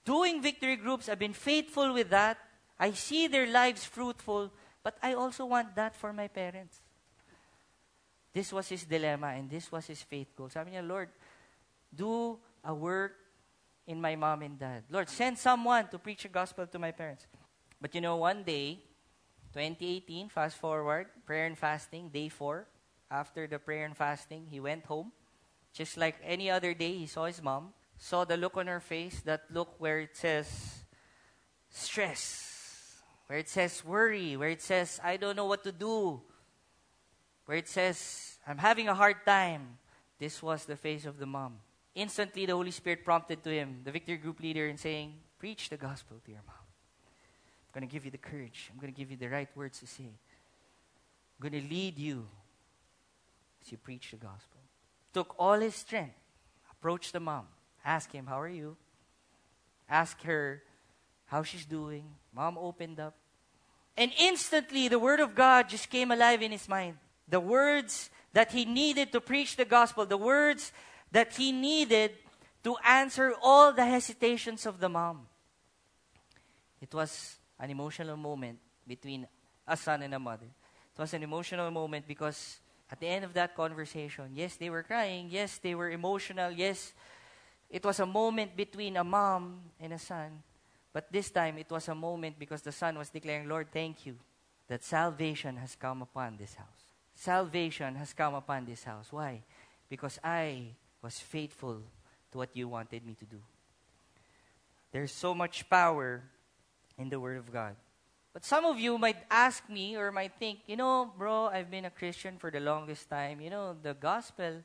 doing 0.03 0.41
victory 0.41 0.75
groups. 0.75 1.07
I've 1.07 1.19
been 1.19 1.33
faithful 1.33 1.93
with 1.93 2.09
that. 2.09 2.37
I 2.79 2.91
see 2.91 3.27
their 3.27 3.45
lives 3.45 3.85
fruitful, 3.85 4.51
but 4.83 4.97
I 5.01 5.13
also 5.13 5.45
want 5.45 5.75
that 5.75 5.95
for 5.95 6.13
my 6.13 6.27
parents. 6.27 6.81
This 8.33 8.53
was 8.53 8.69
his 8.69 8.85
dilemma 8.85 9.27
and 9.35 9.49
this 9.49 9.71
was 9.71 9.87
his 9.87 10.01
faith 10.01 10.35
goal. 10.35 10.49
Sabi 10.49 10.71
niya, 10.71 10.87
Lord, 10.87 11.09
do 11.93 12.37
a 12.63 12.73
work 12.73 13.15
in 13.87 13.99
my 13.99 14.15
mom 14.15 14.43
and 14.43 14.59
dad. 14.59 14.83
Lord, 14.89 15.09
send 15.09 15.37
someone 15.37 15.87
to 15.89 15.97
preach 15.97 16.23
the 16.23 16.29
gospel 16.29 16.67
to 16.67 16.79
my 16.79 16.91
parents. 16.91 17.25
But 17.81 17.95
you 17.95 18.01
know, 18.01 18.17
one 18.17 18.43
day, 18.43 18.79
2018, 19.53 20.29
fast 20.29 20.57
forward, 20.57 21.07
prayer 21.25 21.47
and 21.47 21.57
fasting, 21.57 22.09
day 22.09 22.29
four. 22.29 22.67
After 23.09 23.47
the 23.47 23.57
prayer 23.57 23.85
and 23.85 23.97
fasting, 23.97 24.45
he 24.49 24.59
went 24.59 24.85
home. 24.85 25.11
Just 25.73 25.97
like 25.97 26.17
any 26.23 26.51
other 26.51 26.75
day, 26.75 26.93
he 26.93 27.07
saw 27.07 27.25
his 27.25 27.41
mom, 27.41 27.73
saw 27.97 28.25
the 28.25 28.37
look 28.37 28.57
on 28.57 28.67
her 28.67 28.79
face, 28.79 29.21
that 29.25 29.45
look 29.49 29.73
where 29.79 29.99
it 29.99 30.15
says 30.15 30.83
stress, 31.69 32.48
where 33.29 33.37
it 33.37 33.47
says 33.47 33.85
worry, 33.85 34.35
where 34.35 34.49
it 34.49 34.59
says, 34.59 34.99
I 35.03 35.17
don't 35.17 35.35
know 35.35 35.45
what 35.45 35.63
to 35.63 35.71
do, 35.71 36.19
where 37.45 37.59
it 37.59 37.67
says, 37.67 38.39
I'm 38.47 38.57
having 38.57 38.89
a 38.89 38.95
hard 38.95 39.17
time. 39.23 39.77
This 40.17 40.41
was 40.41 40.65
the 40.65 40.75
face 40.75 41.05
of 41.05 41.19
the 41.19 41.27
mom. 41.27 41.59
Instantly, 41.93 42.47
the 42.47 42.53
Holy 42.53 42.71
Spirit 42.71 43.05
prompted 43.05 43.43
to 43.43 43.51
him, 43.51 43.81
the 43.83 43.91
victory 43.91 44.17
group 44.17 44.39
leader, 44.39 44.67
in 44.67 44.77
saying, 44.77 45.13
Preach 45.37 45.69
the 45.69 45.77
gospel 45.77 46.17
to 46.25 46.31
your 46.31 46.41
mom. 46.47 46.55
I'm 46.57 47.79
going 47.79 47.87
to 47.87 47.93
give 47.93 48.03
you 48.03 48.09
the 48.09 48.17
courage. 48.17 48.71
I'm 48.73 48.79
going 48.79 48.91
to 48.91 48.97
give 48.97 49.11
you 49.11 49.15
the 49.15 49.29
right 49.29 49.47
words 49.55 49.79
to 49.81 49.87
say. 49.87 50.05
I'm 51.39 51.49
going 51.49 51.61
to 51.63 51.69
lead 51.69 51.99
you 51.99 52.25
as 53.63 53.71
you 53.71 53.77
preach 53.77 54.09
the 54.09 54.17
gospel. 54.17 54.59
Took 55.13 55.35
all 55.37 55.59
his 55.59 55.75
strength, 55.75 56.17
approached 56.71 57.13
the 57.13 57.19
mom, 57.19 57.45
asked 57.85 58.11
him, 58.11 58.25
How 58.25 58.41
are 58.41 58.49
you? 58.49 58.75
Asked 59.87 60.23
her 60.23 60.63
how 61.29 61.43
she's 61.43 61.65
doing. 61.65 62.03
Mom 62.33 62.57
opened 62.57 62.99
up. 62.99 63.15
And 63.95 64.11
instantly, 64.19 64.87
the 64.87 64.99
word 64.99 65.19
of 65.19 65.35
God 65.35 65.69
just 65.69 65.89
came 65.89 66.11
alive 66.11 66.41
in 66.41 66.51
his 66.51 66.67
mind. 66.67 66.97
The 67.27 67.39
words 67.39 68.09
that 68.33 68.51
he 68.51 68.65
needed 68.65 69.11
to 69.11 69.21
preach 69.21 69.55
the 69.55 69.65
gospel, 69.65 70.05
the 70.05 70.17
words 70.17 70.71
that 71.11 71.33
he 71.33 71.51
needed 71.51 72.11
to 72.63 72.75
answer 72.85 73.33
all 73.41 73.71
the 73.71 73.85
hesitations 73.85 74.65
of 74.65 74.79
the 74.79 74.89
mom. 74.89 75.27
It 76.81 76.93
was 76.93 77.37
an 77.59 77.69
emotional 77.69 78.17
moment 78.17 78.59
between 78.87 79.27
a 79.67 79.77
son 79.77 80.01
and 80.01 80.13
a 80.13 80.19
mother. 80.19 80.45
It 80.45 80.99
was 80.99 81.13
an 81.13 81.23
emotional 81.23 81.69
moment 81.71 82.07
because 82.07 82.59
at 82.91 82.99
the 82.99 83.07
end 83.07 83.23
of 83.23 83.33
that 83.33 83.55
conversation, 83.55 84.31
yes, 84.33 84.55
they 84.55 84.69
were 84.69 84.83
crying, 84.83 85.27
yes, 85.29 85.59
they 85.59 85.75
were 85.75 85.91
emotional, 85.91 86.51
yes, 86.51 86.93
it 87.69 87.85
was 87.85 87.99
a 87.99 88.05
moment 88.05 88.55
between 88.55 88.97
a 88.97 89.03
mom 89.03 89.59
and 89.79 89.93
a 89.93 89.99
son. 89.99 90.41
But 90.91 91.11
this 91.11 91.29
time, 91.29 91.57
it 91.57 91.69
was 91.69 91.87
a 91.87 91.95
moment 91.95 92.39
because 92.39 92.61
the 92.61 92.71
son 92.71 92.97
was 92.97 93.09
declaring, 93.09 93.47
Lord, 93.47 93.67
thank 93.71 94.05
you 94.05 94.17
that 94.67 94.83
salvation 94.83 95.57
has 95.57 95.75
come 95.75 96.01
upon 96.01 96.37
this 96.37 96.55
house. 96.55 96.89
Salvation 97.15 97.95
has 97.95 98.13
come 98.13 98.33
upon 98.33 98.65
this 98.65 98.83
house. 98.83 99.07
Why? 99.11 99.41
Because 99.89 100.19
I 100.23 100.75
was 101.01 101.19
faithful 101.19 101.81
to 102.31 102.37
what 102.37 102.49
you 102.55 102.67
wanted 102.67 103.05
me 103.05 103.13
to 103.15 103.25
do. 103.25 103.39
There's 104.91 105.11
so 105.11 105.35
much 105.35 105.69
power 105.69 106.23
in 106.97 107.09
the 107.09 107.19
Word 107.19 107.37
of 107.37 107.51
God. 107.51 107.75
But 108.33 108.45
some 108.45 108.65
of 108.65 108.79
you 108.79 108.97
might 108.97 109.17
ask 109.29 109.67
me 109.69 109.95
or 109.95 110.11
might 110.11 110.33
think, 110.39 110.59
you 110.67 110.77
know, 110.77 111.11
bro, 111.17 111.47
I've 111.47 111.69
been 111.69 111.85
a 111.85 111.89
Christian 111.89 112.37
for 112.37 112.51
the 112.51 112.59
longest 112.59 113.09
time. 113.09 113.41
You 113.41 113.49
know, 113.49 113.75
the 113.81 113.93
gospel 113.93 114.63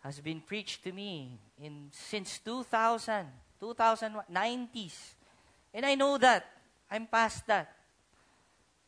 has 0.00 0.20
been 0.20 0.40
preached 0.40 0.84
to 0.84 0.92
me 0.92 1.38
in 1.60 1.88
since 1.90 2.38
2000, 2.38 3.26
2090s. 3.60 5.14
And 5.72 5.86
I 5.86 5.94
know 5.94 6.18
that. 6.18 6.46
I'm 6.90 7.06
past 7.06 7.46
that. 7.46 7.72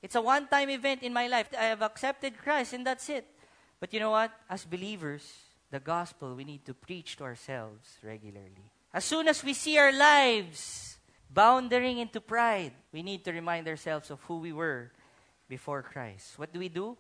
It's 0.03 0.17
a 0.17 0.23
one-time 0.23 0.71
event 0.71 1.03
in 1.03 1.13
my 1.13 1.29
life. 1.29 1.49
I 1.57 1.65
have 1.65 1.83
accepted 1.83 2.37
Christ 2.37 2.73
and 2.73 2.85
that's 2.85 3.09
it. 3.09 3.27
But 3.79 3.95
you 3.95 4.01
know 4.01 4.11
what? 4.11 4.33
As 4.51 4.65
believers, 4.65 5.23
the 5.71 5.81
gospel 5.81 6.35
we 6.35 6.45
need 6.45 6.65
to 6.67 6.75
preach 6.75 7.17
to 7.17 7.25
ourselves 7.25 7.99
regularly. 8.03 8.71
As 8.93 9.05
soon 9.05 9.29
as 9.29 9.43
we 9.43 9.55
see 9.55 9.79
our 9.79 9.93
lives 9.93 10.99
boundering 11.31 11.99
into 11.99 12.21
pride, 12.21 12.73
we 12.93 13.03
need 13.03 13.25
to 13.25 13.33
remind 13.33 13.67
ourselves 13.69 14.11
of 14.11 14.21
who 14.23 14.39
we 14.39 14.53
were 14.53 14.91
before 15.49 15.83
Christ. 15.83 16.39
What 16.39 16.53
do 16.53 16.59
we 16.59 16.69
do? 16.69 16.97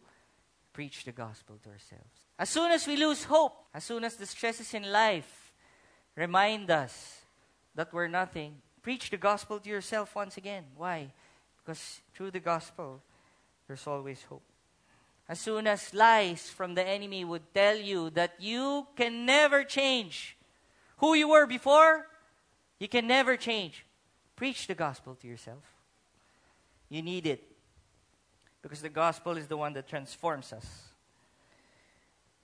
Preach 0.73 1.05
the 1.05 1.13
gospel 1.13 1.59
to 1.65 1.71
ourselves. 1.71 2.21
As 2.39 2.49
soon 2.49 2.71
as 2.71 2.87
we 2.87 2.97
lose 2.97 3.25
hope, 3.25 3.67
as 3.75 3.85
soon 3.85 4.05
as 4.05 4.17
the 4.17 4.27
stresses 4.27 4.73
in 4.75 4.91
life 4.91 5.53
remind 6.17 6.71
us 6.71 7.21
that 7.75 7.93
we're 7.93 8.09
nothing, 8.09 8.57
preach 8.83 9.11
the 9.11 9.17
gospel 9.17 9.59
to 9.61 9.69
yourself 9.69 10.15
once 10.15 10.37
again. 10.37 10.65
Why? 10.77 11.13
Because 11.65 12.01
through 12.15 12.33
the 12.33 12.41
gospel, 12.41 13.01
there's 13.67 13.87
always 13.87 14.23
hope. 14.29 14.43
As 15.29 15.41
soon 15.41 15.67
as 15.67 15.95
lies 15.95 16.51
from 16.51 16.75
the 16.75 16.87
enemy 16.87 17.25
would 17.25 17.55
tell 17.55 17.77
you 17.77 18.11
that 18.11 18.35
you 18.39 18.87
can 18.97 19.25
never 19.25 19.65
change 19.65 20.37
who 20.99 21.15
you 21.15 21.29
were 21.29 21.47
before, 21.47 22.07
you 22.79 22.89
can 22.89 23.07
never 23.07 23.37
change. 23.37 23.85
Preach 24.37 24.67
the 24.67 24.75
gospel 24.75 25.15
to 25.15 25.27
yourself. 25.27 25.63
You 26.89 27.03
need 27.03 27.27
it. 27.27 27.43
Because 28.61 28.83
the 28.83 28.89
gospel 28.89 29.37
is 29.37 29.47
the 29.47 29.57
one 29.57 29.73
that 29.75 29.89
transforms 29.89 30.53
us. 30.53 30.67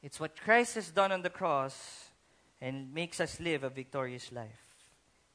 It's 0.02 0.20
what 0.20 0.40
Christ 0.40 0.76
has 0.76 0.90
done 0.90 1.12
on 1.12 1.22
the 1.22 1.30
cross 1.30 2.10
and 2.60 2.92
makes 2.94 3.20
us 3.20 3.40
live 3.40 3.64
a 3.64 3.68
victorious 3.68 4.30
life. 4.32 4.67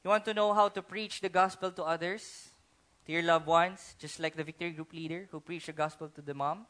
You 0.04 0.10
want 0.10 0.26
to 0.26 0.34
know 0.34 0.52
how 0.52 0.68
to 0.68 0.82
preach 0.82 1.22
the 1.22 1.30
gospel 1.30 1.72
to 1.72 1.82
others, 1.82 2.50
to 3.06 3.12
your 3.12 3.22
loved 3.22 3.46
ones, 3.46 3.96
just 3.98 4.20
like 4.20 4.36
the 4.36 4.44
victory 4.44 4.70
group 4.70 4.92
leader 4.92 5.26
who 5.30 5.40
preached 5.40 5.66
the 5.66 5.72
gospel 5.72 6.08
to 6.08 6.20
the 6.20 6.34
mom? 6.34 6.66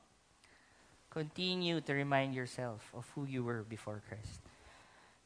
Continue 1.10 1.80
to 1.80 1.94
remind 1.94 2.32
yourself 2.36 2.88
of 2.94 3.10
who 3.16 3.24
you 3.24 3.42
were 3.42 3.64
before 3.64 4.00
Christ. 4.08 4.40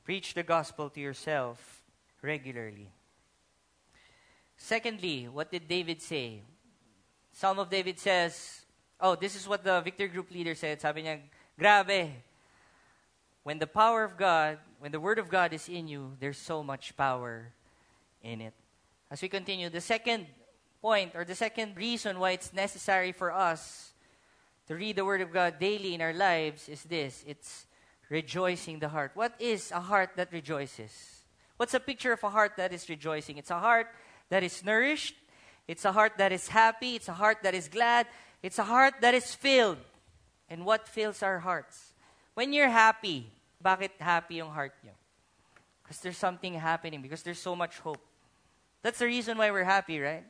Preach 0.06 0.32
the 0.32 0.42
gospel 0.42 0.88
to 0.88 1.00
yourself 1.00 1.82
regularly. 2.22 2.88
Secondly, 4.56 5.28
what 5.30 5.52
did 5.52 5.68
David 5.68 6.00
say? 6.00 6.40
Psalm 7.30 7.58
of 7.58 7.68
David 7.68 7.98
says, 7.98 8.62
Oh, 9.00 9.16
this 9.16 9.36
is 9.36 9.46
what 9.46 9.62
the 9.62 9.82
Victory 9.82 10.08
Group 10.08 10.30
leader 10.30 10.54
said. 10.54 10.80
Sabi 10.80 11.02
niya, 11.02 11.20
grabe. 11.60 12.10
When 13.44 13.58
the 13.58 13.66
power 13.66 14.02
of 14.02 14.16
God, 14.16 14.58
when 14.80 14.92
the 14.92 14.98
Word 14.98 15.18
of 15.18 15.28
God 15.28 15.52
is 15.52 15.68
in 15.68 15.86
you, 15.88 16.16
there's 16.18 16.38
so 16.38 16.64
much 16.64 16.96
power 16.96 17.52
in 18.22 18.40
it. 18.40 18.54
As 19.10 19.22
we 19.22 19.28
continue, 19.28 19.70
the 19.70 19.80
second 19.80 20.26
point 20.80 21.12
or 21.14 21.24
the 21.24 21.34
second 21.34 21.76
reason 21.76 22.18
why 22.18 22.32
it's 22.32 22.52
necessary 22.52 23.12
for 23.12 23.32
us 23.32 23.92
to 24.66 24.74
read 24.74 24.96
the 24.96 25.04
Word 25.04 25.20
of 25.20 25.32
God 25.32 25.58
daily 25.58 25.94
in 25.94 26.02
our 26.02 26.12
lives 26.12 26.68
is 26.68 26.82
this 26.84 27.24
it's 27.26 27.66
rejoicing 28.10 28.78
the 28.78 28.88
heart. 28.88 29.12
What 29.14 29.34
is 29.38 29.72
a 29.72 29.80
heart 29.80 30.10
that 30.16 30.32
rejoices? 30.32 30.92
What's 31.56 31.74
a 31.74 31.80
picture 31.80 32.12
of 32.12 32.22
a 32.22 32.30
heart 32.30 32.52
that 32.56 32.72
is 32.72 32.88
rejoicing? 32.88 33.38
It's 33.38 33.50
a 33.50 33.58
heart 33.58 33.88
that 34.28 34.42
is 34.42 34.64
nourished, 34.64 35.14
it's 35.66 35.84
a 35.84 35.92
heart 35.92 36.12
that 36.18 36.32
is 36.32 36.48
happy, 36.48 36.96
it's 36.96 37.08
a 37.08 37.14
heart 37.14 37.38
that 37.42 37.54
is 37.54 37.68
glad, 37.68 38.06
it's 38.42 38.58
a 38.58 38.64
heart 38.64 38.94
that 39.00 39.14
is 39.14 39.34
filled. 39.34 39.78
And 40.48 40.64
what 40.64 40.88
fills 40.88 41.22
our 41.22 41.40
hearts? 41.40 41.92
When 42.34 42.52
you're 42.52 42.70
happy, 42.70 43.26
bakit 43.62 43.90
happy 43.98 44.36
yung 44.36 44.50
heart 44.50 44.72
niyo? 44.84 44.94
Because 45.82 46.00
there's 46.00 46.16
something 46.16 46.54
happening, 46.54 47.02
because 47.02 47.22
there's 47.22 47.40
so 47.40 47.56
much 47.56 47.78
hope. 47.78 48.00
That's 48.82 48.98
the 48.98 49.06
reason 49.06 49.38
why 49.38 49.50
we're 49.50 49.64
happy, 49.64 50.00
right? 50.00 50.24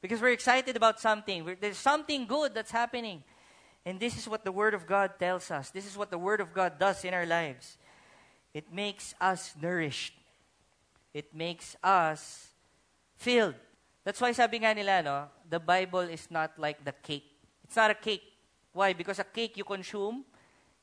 Because 0.00 0.20
we're 0.20 0.32
excited 0.32 0.76
about 0.76 1.00
something. 1.00 1.44
We're, 1.44 1.56
there's 1.56 1.78
something 1.78 2.26
good 2.26 2.54
that's 2.54 2.70
happening. 2.70 3.22
And 3.84 3.98
this 3.98 4.18
is 4.18 4.28
what 4.28 4.44
the 4.44 4.52
Word 4.52 4.74
of 4.74 4.86
God 4.86 5.18
tells 5.18 5.50
us. 5.50 5.70
This 5.70 5.86
is 5.86 5.96
what 5.96 6.10
the 6.10 6.18
Word 6.18 6.40
of 6.40 6.52
God 6.52 6.78
does 6.78 7.04
in 7.04 7.14
our 7.14 7.26
lives. 7.26 7.78
It 8.52 8.72
makes 8.72 9.14
us 9.20 9.54
nourished. 9.60 10.14
It 11.14 11.34
makes 11.34 11.76
us 11.82 12.48
filled. 13.16 13.54
That's 14.04 14.20
why 14.20 14.32
sabi 14.32 14.58
nga 14.58 14.74
nila, 14.74 15.02
no, 15.02 15.24
the 15.48 15.60
Bible 15.60 16.00
is 16.00 16.30
not 16.30 16.58
like 16.58 16.84
the 16.84 16.92
cake. 16.92 17.24
It's 17.64 17.76
not 17.76 17.90
a 17.90 17.94
cake. 17.94 18.22
Why? 18.72 18.92
Because 18.92 19.18
a 19.18 19.24
cake 19.24 19.56
you 19.56 19.64
consume 19.64 20.24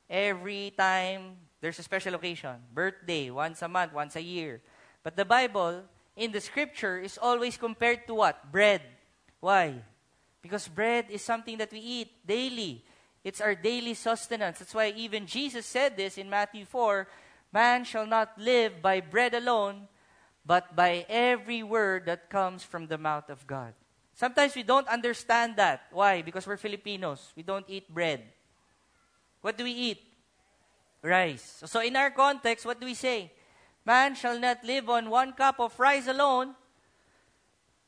every 0.09 0.73
time 0.77 1.37
there's 1.61 1.79
a 1.79 1.83
special 1.83 2.15
occasion. 2.15 2.57
Birthday, 2.73 3.29
once 3.29 3.61
a 3.61 3.67
month, 3.67 3.93
once 3.93 4.15
a 4.15 4.21
year. 4.21 4.61
But 5.01 5.15
the 5.15 5.25
Bible, 5.25 5.83
in 6.15 6.31
the 6.31 6.41
scripture, 6.41 6.99
is 6.99 7.19
always 7.21 7.57
compared 7.57 8.07
to 8.07 8.15
what? 8.15 8.51
Bread. 8.51 8.81
Why? 9.39 9.75
Because 10.41 10.67
bread 10.67 11.07
is 11.09 11.21
something 11.21 11.57
that 11.57 11.71
we 11.71 11.79
eat 11.79 12.25
daily. 12.25 12.83
It's 13.23 13.41
our 13.41 13.55
daily 13.55 13.93
sustenance. 13.93 14.59
That's 14.59 14.73
why 14.73 14.93
even 14.95 15.25
Jesus 15.25 15.65
said 15.65 15.97
this 15.97 16.17
in 16.17 16.29
Matthew 16.29 16.65
4 16.65 17.07
Man 17.51 17.85
shall 17.85 18.05
not 18.05 18.35
live 18.37 18.81
by 18.81 18.99
bread 18.99 19.33
alone, 19.33 19.87
but 20.45 20.75
by 20.75 21.05
every 21.07 21.63
word 21.63 22.05
that 22.05 22.29
comes 22.29 22.63
from 22.63 22.87
the 22.87 22.97
mouth 22.97 23.29
of 23.29 23.47
God. 23.47 23.73
Sometimes 24.13 24.55
we 24.55 24.63
don't 24.63 24.87
understand 24.87 25.55
that. 25.55 25.87
Why? 25.91 26.21
Because 26.21 26.45
we're 26.45 26.57
Filipinos. 26.57 27.31
We 27.35 27.43
don't 27.43 27.65
eat 27.67 27.87
bread. 27.87 28.23
What 29.41 29.57
do 29.57 29.63
we 29.63 29.71
eat? 29.71 30.01
Rice. 31.01 31.63
So, 31.65 31.79
in 31.79 31.95
our 31.95 32.11
context, 32.11 32.65
what 32.65 32.79
do 32.79 32.85
we 32.85 32.93
say? 32.93 33.31
Man 33.85 34.15
shall 34.15 34.39
not 34.39 34.63
live 34.63 34.89
on 34.89 35.09
one 35.09 35.33
cup 35.33 35.59
of 35.59 35.79
rice 35.79 36.07
alone, 36.07 36.55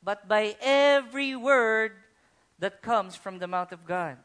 but 0.02 0.28
by 0.28 0.56
every 0.62 1.34
word 1.34 1.92
that 2.58 2.82
comes 2.82 3.16
from 3.16 3.38
the 3.38 3.48
mouth 3.48 3.72
of 3.72 3.84
God. 3.84 4.16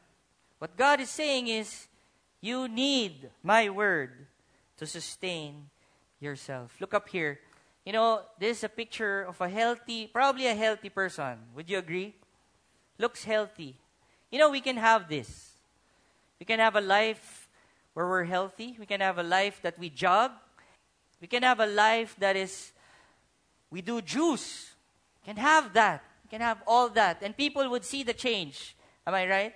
What 0.60 0.78
God 0.78 1.02
is 1.02 1.10
saying 1.10 1.48
is, 1.48 1.88
you 2.42 2.68
need 2.68 3.30
my 3.42 3.70
word 3.70 4.28
to 4.78 4.86
sustain 4.86 5.70
yourself. 6.20 6.76
Look 6.80 6.94
up 6.94 7.10
here. 7.10 7.40
You 7.86 7.94
know, 7.94 8.22
this 8.40 8.60
is 8.60 8.64
a 8.64 8.70
picture 8.70 9.24
of 9.24 9.42
a 9.42 9.50
healthy, 9.50 10.08
probably 10.08 10.48
a 10.48 10.56
healthy 10.56 10.90
person. 10.90 11.38
Would 11.56 11.70
you 11.70 11.80
agree? 11.80 12.14
Looks 12.98 13.24
healthy. 13.24 13.76
You 14.32 14.40
know, 14.40 14.50
we 14.50 14.62
can 14.62 14.78
have 14.78 15.10
this. 15.10 15.52
We 16.40 16.46
can 16.46 16.60
have 16.60 16.76
a 16.76 16.82
life 16.82 17.50
where 17.94 18.08
we're 18.08 18.24
healthy. 18.24 18.76
We 18.80 18.86
can 18.86 19.02
have 19.02 19.18
a 19.18 19.24
life 19.24 19.62
that 19.64 19.78
we 19.80 19.90
jog. 19.90 20.32
We 21.24 21.28
can 21.28 21.44
have 21.44 21.62
a 21.62 21.66
life 21.66 22.18
that 22.20 22.36
is, 22.36 22.74
we 23.72 23.80
do 23.80 24.02
juice 24.02 24.74
can 25.24 25.38
have 25.38 25.72
that. 25.72 26.04
You 26.26 26.30
can 26.30 26.42
have 26.42 26.58
all 26.68 26.90
that. 26.90 27.24
And 27.24 27.32
people 27.32 27.70
would 27.70 27.86
see 27.86 28.04
the 28.04 28.12
change. 28.12 28.76
Am 29.08 29.14
I 29.14 29.26
right? 29.26 29.54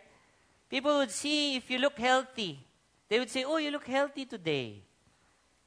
People 0.70 0.96
would 1.00 1.12
see 1.12 1.58
if 1.58 1.70
you 1.70 1.78
look 1.78 2.00
healthy. 2.00 2.66
They 3.10 3.20
would 3.20 3.30
say, 3.30 3.44
oh, 3.44 3.58
you 3.58 3.72
look 3.72 3.86
healthy 3.86 4.24
today. 4.24 4.82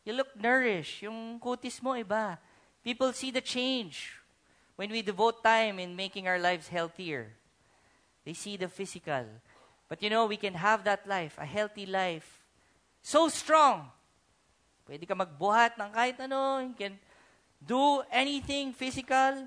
You 0.07 0.14
look 0.14 0.28
nourished. 0.40 1.02
Yung 1.02 1.38
kutis 1.38 1.83
mo 1.83 1.90
iba. 1.90 2.38
People 2.83 3.12
see 3.12 3.30
the 3.30 3.42
change 3.42 4.16
when 4.76 4.90
we 4.90 5.02
devote 5.02 5.45
time 5.45 5.78
in 5.78 5.95
making 5.95 6.26
our 6.26 6.38
lives 6.38 6.69
healthier. 6.69 7.28
They 8.25 8.33
see 8.33 8.57
the 8.57 8.69
physical. 8.69 9.26
But 9.87 10.02
you 10.02 10.09
know, 10.09 10.25
we 10.25 10.38
can 10.38 10.54
have 10.54 10.83
that 10.85 11.07
life, 11.07 11.37
a 11.37 11.45
healthy 11.45 11.85
life. 11.85 12.40
So 13.02 13.28
strong. 13.28 13.90
Pwede 14.90 15.06
ka 15.06 15.14
magbuhat 15.14 15.78
ng 15.78 15.94
kahit 15.94 16.18
ano. 16.26 16.66
You 16.66 16.75
can 16.75 16.99
do 17.62 18.02
anything 18.11 18.75
physical. 18.75 19.47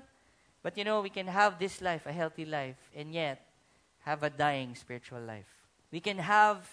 But 0.64 0.80
you 0.80 0.88
know, 0.88 1.04
we 1.04 1.12
can 1.12 1.28
have 1.28 1.60
this 1.60 1.84
life, 1.84 2.08
a 2.08 2.16
healthy 2.16 2.48
life, 2.48 2.80
and 2.96 3.12
yet 3.12 3.44
have 4.08 4.24
a 4.24 4.32
dying 4.32 4.72
spiritual 4.72 5.20
life. 5.20 5.44
We 5.92 6.00
can 6.00 6.16
have 6.16 6.64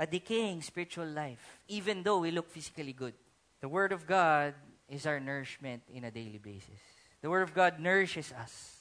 a 0.00 0.08
decaying 0.08 0.64
spiritual 0.64 1.04
life, 1.12 1.60
even 1.68 2.02
though 2.02 2.24
we 2.24 2.32
look 2.32 2.48
physically 2.48 2.96
good. 2.96 3.12
The 3.60 3.68
Word 3.68 3.92
of 3.92 4.06
God 4.06 4.54
is 4.88 5.04
our 5.04 5.20
nourishment 5.20 5.82
in 5.92 6.04
a 6.04 6.10
daily 6.10 6.40
basis. 6.40 6.80
The 7.20 7.28
Word 7.28 7.42
of 7.42 7.52
God 7.52 7.78
nourishes 7.78 8.32
us, 8.32 8.80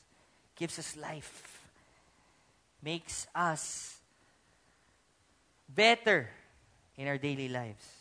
gives 0.55 0.79
us 0.79 0.95
life, 0.95 1.67
makes 2.81 3.27
us 3.35 3.99
better 5.67 6.29
in 6.95 7.09
our 7.09 7.17
daily 7.17 7.49
lives. 7.49 7.98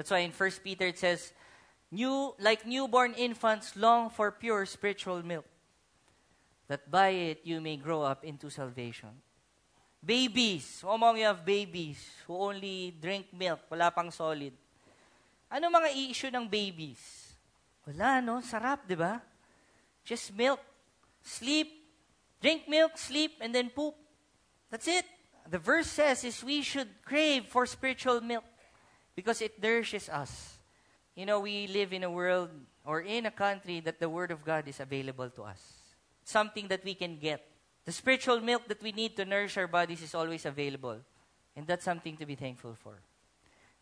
That's 0.00 0.10
why 0.10 0.24
in 0.24 0.32
1 0.32 0.64
Peter 0.64 0.86
it 0.88 0.96
says, 0.96 1.30
New, 1.92 2.32
like 2.40 2.64
newborn 2.64 3.12
infants 3.12 3.76
long 3.76 4.08
for 4.08 4.32
pure 4.32 4.64
spiritual 4.64 5.20
milk, 5.22 5.44
that 6.68 6.90
by 6.90 7.10
it 7.10 7.40
you 7.44 7.60
may 7.60 7.76
grow 7.76 8.00
up 8.00 8.24
into 8.24 8.48
salvation. 8.48 9.12
Babies, 10.02 10.82
among 10.88 11.18
you 11.18 11.26
have 11.26 11.44
babies 11.44 12.00
who 12.26 12.32
only 12.32 12.96
drink 12.96 13.26
milk, 13.36 13.60
wala 13.68 13.90
pang 13.90 14.10
solid. 14.10 14.56
Ano 15.52 15.68
mga 15.68 15.92
i-issue 15.92 16.32
ng 16.32 16.48
babies? 16.48 17.36
Wala, 17.84 18.24
no? 18.24 18.40
Sarap, 18.40 18.88
di 18.88 18.96
ba? 18.96 19.20
Just 20.00 20.32
milk, 20.32 20.64
sleep, 21.20 21.68
drink 22.40 22.64
milk, 22.72 22.96
sleep, 22.96 23.36
and 23.44 23.52
then 23.52 23.68
poop. 23.68 23.92
That's 24.72 24.88
it. 24.88 25.04
The 25.44 25.60
verse 25.60 25.92
says 25.92 26.24
is 26.24 26.40
we 26.40 26.62
should 26.64 26.88
crave 27.04 27.52
for 27.52 27.68
spiritual 27.68 28.24
milk 28.24 28.48
because 29.14 29.40
it 29.40 29.62
nourishes 29.62 30.08
us. 30.08 30.58
You 31.14 31.26
know, 31.26 31.40
we 31.40 31.66
live 31.66 31.92
in 31.92 32.04
a 32.04 32.10
world 32.10 32.50
or 32.84 33.00
in 33.00 33.26
a 33.26 33.30
country 33.30 33.80
that 33.80 34.00
the 34.00 34.08
Word 34.08 34.30
of 34.30 34.44
God 34.44 34.68
is 34.68 34.80
available 34.80 35.28
to 35.30 35.42
us. 35.42 35.60
Something 36.24 36.68
that 36.68 36.84
we 36.84 36.94
can 36.94 37.18
get. 37.18 37.46
The 37.84 37.92
spiritual 37.92 38.40
milk 38.40 38.68
that 38.68 38.82
we 38.82 38.92
need 38.92 39.16
to 39.16 39.24
nourish 39.24 39.56
our 39.56 39.66
bodies 39.66 40.02
is 40.02 40.14
always 40.14 40.46
available. 40.46 40.98
And 41.56 41.66
that's 41.66 41.84
something 41.84 42.16
to 42.16 42.26
be 42.26 42.36
thankful 42.36 42.76
for. 42.78 43.02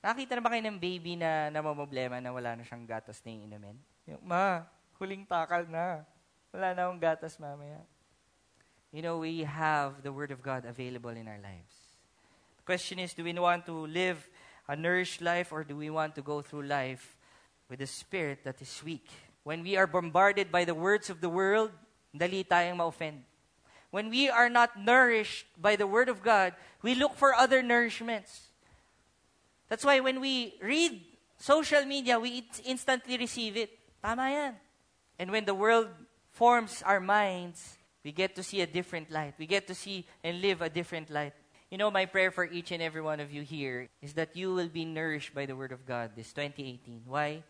Nakita 0.03 0.39
na 0.39 0.41
ba 0.41 0.55
kayo 0.55 0.63
ng 0.63 0.79
baby 0.79 1.19
na 1.19 1.51
namamblema 1.51 2.23
na 2.23 2.31
wala 2.31 2.55
na 2.55 2.63
siyang 2.63 2.87
gatas 2.87 3.19
na 3.27 3.35
inumin? 3.35 3.75
Yung, 4.07 4.23
ma, 4.23 4.63
huling 4.97 5.27
takal 5.27 5.67
na. 5.67 6.07
Wala 6.55 6.73
na 6.73 6.87
akong 6.87 7.03
gatas 7.03 7.35
mamaya. 7.37 7.83
You 8.95 9.03
know, 9.03 9.19
we 9.19 9.45
have 9.45 10.01
the 10.03 10.15
Word 10.15 10.31
of 10.31 10.41
God 10.41 10.65
available 10.65 11.13
in 11.13 11.29
our 11.29 11.39
lives. 11.43 11.75
The 12.63 12.65
question 12.65 12.99
is, 12.99 13.13
do 13.13 13.27
we 13.27 13.35
want 13.35 13.67
to 13.67 13.75
live 13.85 14.23
a 14.69 14.77
nourished 14.77 15.21
life 15.21 15.53
or 15.53 15.65
do 15.65 15.77
we 15.77 15.91
want 15.91 16.15
to 16.15 16.23
go 16.23 16.43
through 16.43 16.63
life 16.63 17.17
with 17.69 17.81
a 17.81 17.87
spirit 17.87 18.45
that 18.45 18.61
is 18.61 18.83
weak. 18.85 19.07
When 19.45 19.63
we 19.63 19.77
are 19.77 19.87
bombarded 19.87 20.51
by 20.51 20.65
the 20.65 20.75
words 20.75 21.11
of 21.11 21.21
the 21.21 21.29
world, 21.29 21.71
dali 22.17 22.47
tayong 22.47 22.77
ma-offend. 22.77 23.25
When 23.91 24.11
we 24.11 24.29
are 24.29 24.51
not 24.51 24.79
nourished 24.79 25.47
by 25.57 25.77
the 25.77 25.87
Word 25.87 26.09
of 26.09 26.23
God, 26.23 26.53
we 26.83 26.95
look 26.95 27.17
for 27.17 27.35
other 27.35 27.63
nourishments. 27.63 28.53
That's 29.69 29.85
why 29.85 30.01
when 30.01 30.21
we 30.21 30.55
read 30.61 31.01
social 31.39 31.85
media, 31.85 32.21
we 32.21 32.45
instantly 32.65 33.17
receive 33.17 33.57
it. 33.57 33.71
Tama 34.03 34.31
yan. 34.31 34.55
And 35.19 35.31
when 35.31 35.45
the 35.45 35.55
world 35.55 35.89
forms 36.33 36.83
our 36.85 37.01
minds, 37.01 37.79
we 38.05 38.13
get 38.13 38.37
to 38.37 38.43
see 38.43 38.61
a 38.61 38.67
different 38.67 39.11
light. 39.11 39.35
We 39.39 39.47
get 39.47 39.67
to 39.69 39.75
see 39.75 40.07
and 40.23 40.41
live 40.41 40.61
a 40.61 40.69
different 40.69 41.11
light. 41.11 41.33
You 41.71 41.77
know, 41.77 41.91
my 41.91 42.07
prayer 42.07 42.31
for 42.31 42.45
each 42.45 42.73
and 42.73 42.83
every 42.83 43.03
one 43.03 43.21
of 43.21 43.31
you 43.31 43.43
here 43.43 43.89
is 44.01 44.15
that 44.15 44.35
you 44.35 44.55
will 44.55 44.69
be 44.69 44.87
nourished 44.87 45.35
by 45.35 45.45
the 45.45 45.55
Word 45.55 45.73
of 45.73 45.85
God 45.85 46.13
this 46.17 46.33
2018. 46.33 47.03
Why? 47.05 47.43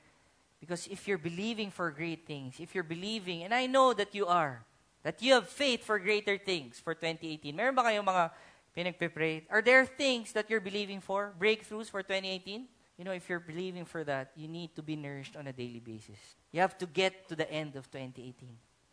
Because 0.59 0.89
if 0.89 1.07
you're 1.07 1.19
believing 1.19 1.71
for 1.71 1.91
great 1.93 2.27
things, 2.27 2.59
if 2.59 2.75
you're 2.75 2.83
believing, 2.83 3.45
and 3.45 3.55
I 3.55 3.67
know 3.67 3.95
that 3.95 4.15
you 4.15 4.27
are, 4.27 4.65
that 5.05 5.23
you 5.23 5.35
have 5.35 5.49
faith 5.49 5.85
for 5.85 6.01
greater 6.01 6.37
things 6.37 6.81
for 6.81 6.95
2018. 6.95 7.55
Meron 7.55 7.77
ba 7.77 7.83
mga 7.83 8.31
pinagpe-pray? 8.77 9.47
Are 9.51 9.63
there 9.63 9.87
things 9.87 10.33
that 10.33 10.51
you're 10.51 10.61
believing 10.61 11.01
for? 11.01 11.33
Breakthroughs 11.39 11.89
for 11.89 12.03
2018? 12.03 12.67
You 12.99 13.05
know, 13.05 13.13
if 13.13 13.29
you're 13.29 13.39
believing 13.39 13.85
for 13.85 14.03
that, 14.03 14.33
you 14.35 14.49
need 14.49 14.75
to 14.75 14.83
be 14.83 14.97
nourished 14.97 15.37
on 15.37 15.47
a 15.47 15.53
daily 15.53 15.79
basis. 15.79 16.19
You 16.51 16.61
have 16.61 16.77
to 16.79 16.87
get 16.87 17.29
to 17.29 17.37
the 17.37 17.49
end 17.51 17.77
of 17.77 17.89
2018. 17.93 18.35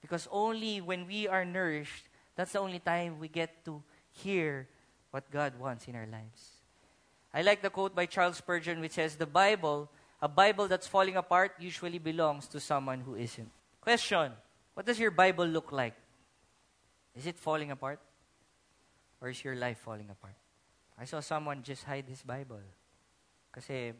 Because 0.01 0.27
only 0.31 0.81
when 0.81 1.07
we 1.07 1.27
are 1.27 1.43
nourished, 1.43 2.05
that's 2.35 2.53
the 2.53 2.59
only 2.59 2.77
time 2.77 3.17
we 3.17 3.27
get 3.27 3.65
to 3.65 3.81
hear 4.11 4.67
what 5.15 5.31
God 5.31 5.55
wants 5.55 5.87
in 5.87 5.95
our 5.95 6.05
lives. 6.11 6.59
I 7.33 7.41
like 7.41 7.61
the 7.61 7.69
quote 7.69 7.95
by 7.95 8.05
Charles 8.05 8.35
Spurgeon 8.35 8.81
which 8.81 8.99
says, 8.99 9.15
The 9.15 9.25
Bible, 9.25 9.87
a 10.21 10.27
Bible 10.27 10.67
that's 10.67 10.87
falling 10.87 11.15
apart, 11.15 11.53
usually 11.57 11.99
belongs 11.99 12.49
to 12.49 12.59
someone 12.59 12.99
who 12.99 13.15
isn't. 13.15 13.49
Question 13.79 14.33
What 14.73 14.85
does 14.85 14.99
your 14.99 15.11
Bible 15.11 15.45
look 15.45 15.71
like? 15.71 15.95
Is 17.15 17.27
it 17.27 17.39
falling 17.39 17.71
apart? 17.71 18.01
Or 19.21 19.29
is 19.29 19.41
your 19.41 19.55
life 19.55 19.79
falling 19.79 20.09
apart? 20.11 20.35
I 20.99 21.05
saw 21.05 21.21
someone 21.21 21.63
just 21.63 21.85
hide 21.85 22.11
his 22.11 22.21
Bible. 22.21 22.59
Kasi 23.55 23.93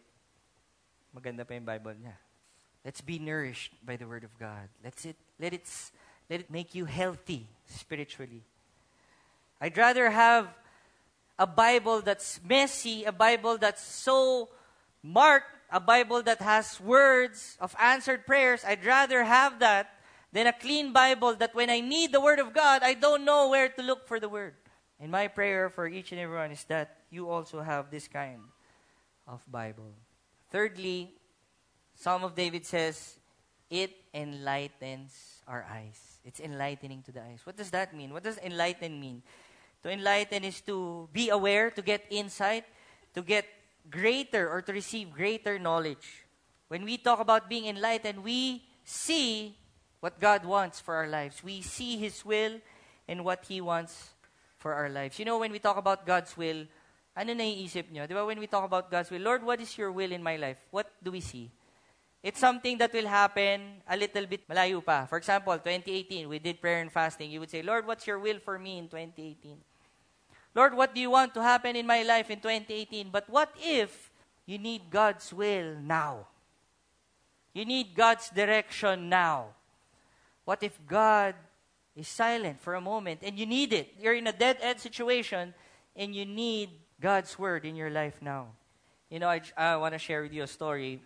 maganda 1.16 1.48
pa 1.48 1.56
yung 1.56 1.64
Bible 1.64 1.96
niya. 1.96 2.20
Let's 2.84 3.00
be 3.00 3.20
nourished 3.20 3.72
by 3.86 3.96
the 3.96 4.06
Word 4.06 4.26
of 4.28 4.38
God. 4.38 4.68
Let's 4.84 5.06
it, 5.06 5.16
let, 5.40 5.54
it, 5.54 5.64
let 6.30 6.42
it 6.42 6.52
make 6.52 6.76
you 6.76 6.84
healthy 6.84 7.48
spiritually. 7.72 8.44
I'd 9.62 9.78
rather 9.78 10.12
have 10.12 10.52
a 11.38 11.48
Bible 11.48 12.02
that's 12.02 12.40
messy, 12.48 13.04
a 13.04 13.12
Bible 13.12 13.58
that's 13.58 13.84
so 13.84 14.50
marked, 15.04 15.52
a 15.72 15.80
Bible 15.80 16.22
that 16.24 16.42
has 16.42 16.80
words 16.80 17.58
of 17.60 17.76
answered 17.80 18.26
prayers. 18.26 18.64
I'd 18.66 18.86
rather 18.86 19.24
have 19.24 19.60
that 19.60 19.92
than 20.32 20.48
a 20.48 20.54
clean 20.54 20.94
Bible 20.94 21.36
that 21.36 21.56
when 21.56 21.70
I 21.70 21.80
need 21.80 22.12
the 22.12 22.22
Word 22.22 22.40
of 22.40 22.54
God, 22.54 22.84
I 22.84 22.94
don't 22.94 23.26
know 23.26 23.50
where 23.50 23.70
to 23.70 23.82
look 23.82 24.08
for 24.08 24.20
the 24.20 24.30
Word. 24.30 24.56
And 25.00 25.12
my 25.12 25.28
prayer 25.28 25.70
for 25.70 25.88
each 25.88 26.12
and 26.12 26.22
everyone 26.22 26.52
is 26.52 26.64
that 26.66 27.04
you 27.10 27.30
also 27.30 27.62
have 27.62 27.92
this 27.92 28.08
kind 28.08 28.40
of 29.28 29.44
Bible. 29.52 29.92
Thirdly, 30.52 31.12
Psalm 31.96 32.24
of 32.24 32.36
David 32.36 32.66
says, 32.66 33.20
It 33.70 33.92
enlightens 34.14 35.42
our 35.48 35.66
eyes. 35.70 36.20
It's 36.24 36.40
enlightening 36.40 37.04
to 37.04 37.12
the 37.12 37.22
eyes. 37.22 37.42
What 37.44 37.58
does 37.58 37.72
that 37.72 37.96
mean? 37.96 38.14
What 38.14 38.24
does 38.24 38.38
enlighten 38.40 39.00
mean? 39.00 39.22
To 39.86 39.94
enlighten 39.94 40.42
is 40.42 40.66
to 40.66 41.06
be 41.14 41.30
aware, 41.30 41.70
to 41.70 41.82
get 41.86 42.10
insight, 42.10 42.66
to 43.14 43.22
get 43.22 43.46
greater 43.86 44.50
or 44.50 44.66
to 44.66 44.74
receive 44.74 45.14
greater 45.14 45.62
knowledge. 45.62 46.26
When 46.74 46.82
we 46.90 46.98
talk 46.98 47.22
about 47.22 47.48
being 47.48 47.70
enlightened, 47.70 48.26
we 48.26 48.66
see 48.84 49.54
what 50.00 50.20
God 50.20 50.44
wants 50.44 50.82
for 50.82 50.96
our 50.96 51.06
lives. 51.06 51.44
We 51.44 51.62
see 51.62 52.02
His 52.02 52.26
will 52.26 52.58
and 53.08 53.24
what 53.24 53.46
He 53.46 53.62
wants 53.62 54.18
for 54.58 54.74
our 54.74 54.90
lives. 54.90 55.20
You 55.20 55.26
know, 55.26 55.38
when 55.38 55.52
we 55.52 55.60
talk 55.60 55.78
about 55.78 56.02
God's 56.02 56.36
will, 56.36 56.66
ano 57.16 57.38
naiisip 57.38 57.92
nyo? 57.94 58.08
Di 58.10 58.16
when 58.18 58.40
we 58.40 58.48
talk 58.48 58.66
about 58.66 58.90
God's 58.90 59.12
will, 59.12 59.22
Lord, 59.22 59.46
what 59.46 59.62
is 59.62 59.78
your 59.78 59.92
will 59.92 60.12
in 60.12 60.24
my 60.24 60.36
life? 60.36 60.58
What 60.72 60.90
do 60.98 61.12
we 61.12 61.22
see? 61.22 61.52
It's 62.24 62.40
something 62.40 62.80
that 62.80 62.92
will 62.92 63.06
happen 63.06 63.86
a 63.86 63.96
little 63.96 64.26
bit 64.26 64.50
malayo 64.50 64.84
pa. 64.84 65.06
For 65.06 65.22
example, 65.22 65.54
2018, 65.54 66.28
we 66.28 66.40
did 66.40 66.60
prayer 66.60 66.82
and 66.82 66.92
fasting. 66.92 67.30
You 67.30 67.40
would 67.42 67.52
say, 67.52 67.62
Lord, 67.62 67.86
what's 67.86 68.08
your 68.08 68.18
will 68.18 68.42
for 68.42 68.58
me 68.58 68.80
in 68.80 68.90
2018? 68.90 69.75
Lord, 70.56 70.74
what 70.74 70.96
do 70.96 71.02
you 71.02 71.12
want 71.12 71.34
to 71.34 71.44
happen 71.44 71.76
in 71.76 71.86
my 71.86 72.02
life 72.04 72.32
in 72.32 72.40
2018? 72.40 73.10
But 73.12 73.30
what 73.30 73.52
if 73.60 74.10
you 74.46 74.58
need 74.58 74.90
God's 74.90 75.34
will 75.34 75.76
now? 75.84 76.28
You 77.54 77.66
need 77.66 77.94
God's 77.94 78.30
direction 78.30 79.10
now. 79.10 79.48
What 80.46 80.64
if 80.64 80.80
God 80.88 81.36
is 81.96 82.08
silent 82.08 82.62
for 82.62 82.76
a 82.76 82.82
moment 82.82 83.20
and 83.22 83.38
you 83.38 83.46
need 83.46 83.74
it? 83.74 83.94
You're 84.00 84.16
in 84.16 84.28
a 84.28 84.32
dead 84.32 84.58
end 84.62 84.80
situation 84.80 85.54
and 85.96 86.16
you 86.16 86.26
need 86.26 86.70
God's 87.02 87.38
word 87.38 87.66
in 87.66 87.76
your 87.76 87.90
life 87.90 88.22
now. 88.22 88.48
You 89.10 89.20
know, 89.20 89.28
I, 89.28 89.42
I 89.58 89.76
want 89.76 89.94
to 89.94 90.00
share 90.00 90.22
with 90.22 90.32
you 90.32 90.44
a 90.44 90.48
story 90.48 91.02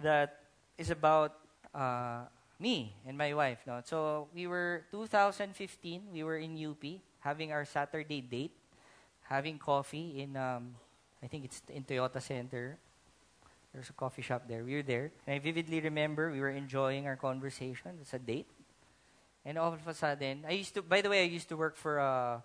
that 0.00 0.40
is 0.78 0.90
about 0.90 1.34
uh, 1.74 2.22
me 2.58 2.94
and 3.06 3.16
my 3.18 3.34
wife. 3.34 3.58
No? 3.66 3.80
So 3.84 4.28
we 4.34 4.46
were 4.46 4.84
2015, 4.90 6.02
we 6.12 6.22
were 6.24 6.38
in 6.38 6.56
UP 6.56 6.84
having 7.24 7.52
our 7.52 7.64
Saturday 7.64 8.20
date, 8.20 8.52
having 9.22 9.58
coffee 9.58 10.20
in, 10.20 10.36
um, 10.36 10.76
I 11.22 11.26
think 11.26 11.46
it's 11.46 11.62
in 11.72 11.82
Toyota 11.82 12.20
Center. 12.20 12.76
There's 13.72 13.88
a 13.88 13.94
coffee 13.94 14.20
shop 14.20 14.44
there. 14.46 14.62
We 14.62 14.76
were 14.76 14.82
there. 14.82 15.10
And 15.26 15.34
I 15.34 15.38
vividly 15.40 15.80
remember 15.80 16.30
we 16.30 16.40
were 16.40 16.50
enjoying 16.52 17.06
our 17.08 17.16
conversation. 17.16 17.96
It's 18.02 18.12
a 18.12 18.18
date. 18.18 18.46
And 19.44 19.56
all 19.58 19.72
of 19.72 19.88
a 19.88 19.94
sudden, 19.94 20.44
I 20.46 20.52
used 20.52 20.74
to, 20.74 20.82
by 20.82 21.00
the 21.00 21.08
way, 21.08 21.22
I 21.22 21.26
used 21.26 21.48
to 21.48 21.56
work 21.56 21.76
for 21.76 21.96
a, 21.96 22.44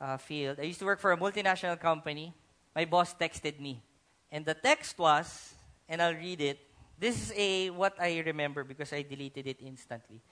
a 0.00 0.18
field. 0.18 0.58
I 0.60 0.70
used 0.70 0.78
to 0.78 0.86
work 0.86 1.00
for 1.00 1.10
a 1.10 1.16
multinational 1.16 1.78
company. 1.78 2.32
My 2.74 2.84
boss 2.84 3.14
texted 3.14 3.58
me. 3.58 3.82
And 4.30 4.46
the 4.46 4.54
text 4.54 4.98
was, 4.98 5.54
and 5.88 6.00
I'll 6.00 6.14
read 6.14 6.40
it. 6.40 6.58
This 6.98 7.30
is 7.30 7.32
a 7.36 7.70
what 7.70 8.00
I 8.00 8.22
remember 8.24 8.62
because 8.62 8.92
I 8.92 9.02
deleted 9.02 9.46
it 9.48 9.58
instantly. 9.60 10.22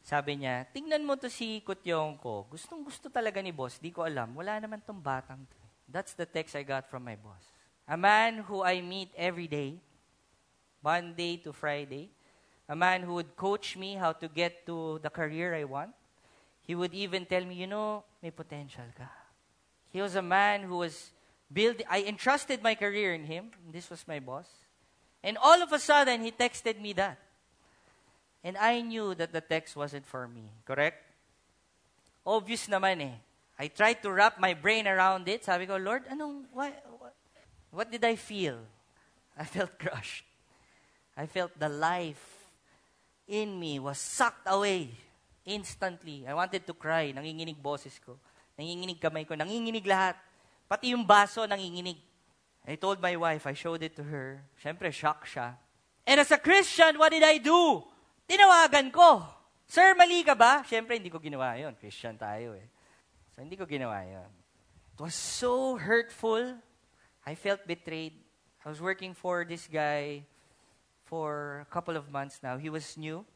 Sabi 0.00 0.40
niya, 0.40 0.64
tingnan 0.72 1.04
mo 1.04 1.14
to 1.14 1.28
si 1.28 1.60
Kutyong 1.60 2.16
ko. 2.18 2.48
Gustong 2.48 2.82
gusto 2.82 3.12
talaga 3.12 3.38
ni 3.44 3.52
boss. 3.52 3.76
Di 3.78 3.92
ko 3.92 4.02
alam. 4.02 4.32
Wala 4.34 4.58
naman 4.58 4.80
tong 4.82 5.00
batang 5.00 5.44
to. 5.44 5.58
That's 5.90 6.14
the 6.14 6.24
text 6.26 6.56
I 6.56 6.62
got 6.62 6.88
from 6.88 7.04
my 7.04 7.16
boss. 7.16 7.42
A 7.90 7.96
man 7.96 8.46
who 8.46 8.62
I 8.62 8.80
meet 8.80 9.10
every 9.18 9.50
day, 9.50 9.76
Monday 10.82 11.36
to 11.42 11.52
Friday. 11.52 12.08
A 12.70 12.76
man 12.76 13.02
who 13.02 13.18
would 13.18 13.34
coach 13.34 13.76
me 13.76 13.98
how 13.98 14.12
to 14.14 14.30
get 14.30 14.64
to 14.66 15.02
the 15.02 15.10
career 15.10 15.54
I 15.54 15.64
want. 15.64 15.90
He 16.62 16.78
would 16.78 16.94
even 16.94 17.26
tell 17.26 17.44
me, 17.44 17.58
you 17.58 17.66
know, 17.66 18.04
may 18.22 18.30
potential 18.30 18.86
ka. 18.94 19.10
He 19.90 20.00
was 20.00 20.14
a 20.14 20.22
man 20.22 20.62
who 20.62 20.78
was 20.78 21.10
building, 21.52 21.84
I 21.90 22.06
entrusted 22.06 22.62
my 22.62 22.76
career 22.76 23.12
in 23.12 23.24
him. 23.24 23.50
This 23.72 23.90
was 23.90 24.06
my 24.06 24.20
boss. 24.20 24.46
And 25.22 25.36
all 25.36 25.60
of 25.60 25.72
a 25.72 25.78
sudden, 25.78 26.22
he 26.22 26.30
texted 26.30 26.80
me 26.80 26.92
that. 26.94 27.18
And 28.42 28.56
I 28.56 28.80
knew 28.80 29.14
that 29.14 29.32
the 29.32 29.40
text 29.40 29.76
wasn't 29.76 30.06
for 30.06 30.26
me. 30.26 30.48
Correct? 30.64 31.04
Obvious 32.24 32.68
naman 32.68 33.02
eh. 33.04 33.16
I 33.60 33.68
tried 33.68 34.00
to 34.02 34.10
wrap 34.10 34.40
my 34.40 34.54
brain 34.54 34.88
around 34.88 35.28
it. 35.28 35.44
Sabi 35.44 35.66
ko, 35.66 35.76
Lord, 35.76 36.08
anong, 36.08 36.48
what, 36.52 36.72
what, 36.98 37.14
what 37.70 37.92
did 37.92 38.04
I 38.04 38.16
feel? 38.16 38.56
I 39.36 39.44
felt 39.54 39.78
crushed. 39.78 40.24
I 41.16 41.26
felt 41.26 41.52
the 41.58 41.68
life 41.68 42.48
in 43.28 43.60
me 43.60 43.78
was 43.78 43.98
sucked 43.98 44.48
away 44.48 44.88
instantly. 45.44 46.24
I 46.26 46.32
wanted 46.32 46.66
to 46.66 46.72
cry. 46.72 47.12
Nanginginig 47.12 47.60
boses 47.60 48.00
ko. 48.00 48.16
Nanginginig 48.58 48.96
kamay 48.96 49.28
ko. 49.28 49.36
Nanginginig 49.36 49.84
lahat. 49.84 50.16
Pati 50.64 50.96
yung 50.96 51.04
baso 51.04 51.44
nanginginig. 51.44 52.00
I 52.66 52.76
told 52.76 53.00
my 53.00 53.16
wife, 53.16 53.46
I 53.46 53.52
showed 53.52 53.82
it 53.82 53.96
to 53.96 54.04
her. 54.04 54.40
Siyempre, 54.62 54.92
shock 54.92 55.26
siya. 55.26 55.56
And 56.06 56.20
as 56.20 56.30
a 56.30 56.38
Christian, 56.38 56.98
what 56.98 57.12
did 57.12 57.22
I 57.22 57.38
do? 57.38 57.84
Tinawagan 58.30 58.94
ko. 58.94 59.26
Sir, 59.66 59.98
mali 59.98 60.22
ka 60.22 60.38
ba? 60.38 60.62
Siyempre, 60.62 60.94
hindi 60.94 61.10
ko 61.10 61.18
ginawa 61.18 61.58
yon. 61.58 61.74
Christian 61.74 62.14
tayo 62.14 62.54
eh. 62.54 62.70
So, 63.34 63.42
hindi 63.42 63.58
ko 63.58 63.66
ginawa 63.66 64.06
yon. 64.06 64.30
It 64.94 65.02
was 65.02 65.18
so 65.18 65.74
hurtful. 65.74 66.54
I 67.26 67.34
felt 67.34 67.66
betrayed. 67.66 68.14
I 68.62 68.70
was 68.70 68.78
working 68.78 69.18
for 69.18 69.42
this 69.42 69.66
guy 69.66 70.22
for 71.10 71.66
a 71.66 71.68
couple 71.74 71.98
of 71.98 72.06
months 72.06 72.38
now. 72.38 72.54
He 72.54 72.70
was 72.70 72.94
new. 72.94 73.26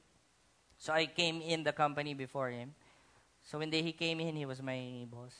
So 0.79 0.93
I 0.93 1.07
came 1.07 1.43
in 1.43 1.67
the 1.67 1.73
company 1.73 2.15
before 2.15 2.51
him. 2.51 2.75
So 3.43 3.59
when 3.59 3.71
day 3.71 3.83
he 3.83 3.93
came 3.93 4.21
in, 4.21 4.37
he 4.37 4.47
was 4.47 4.63
my 4.63 5.07
boss. 5.11 5.35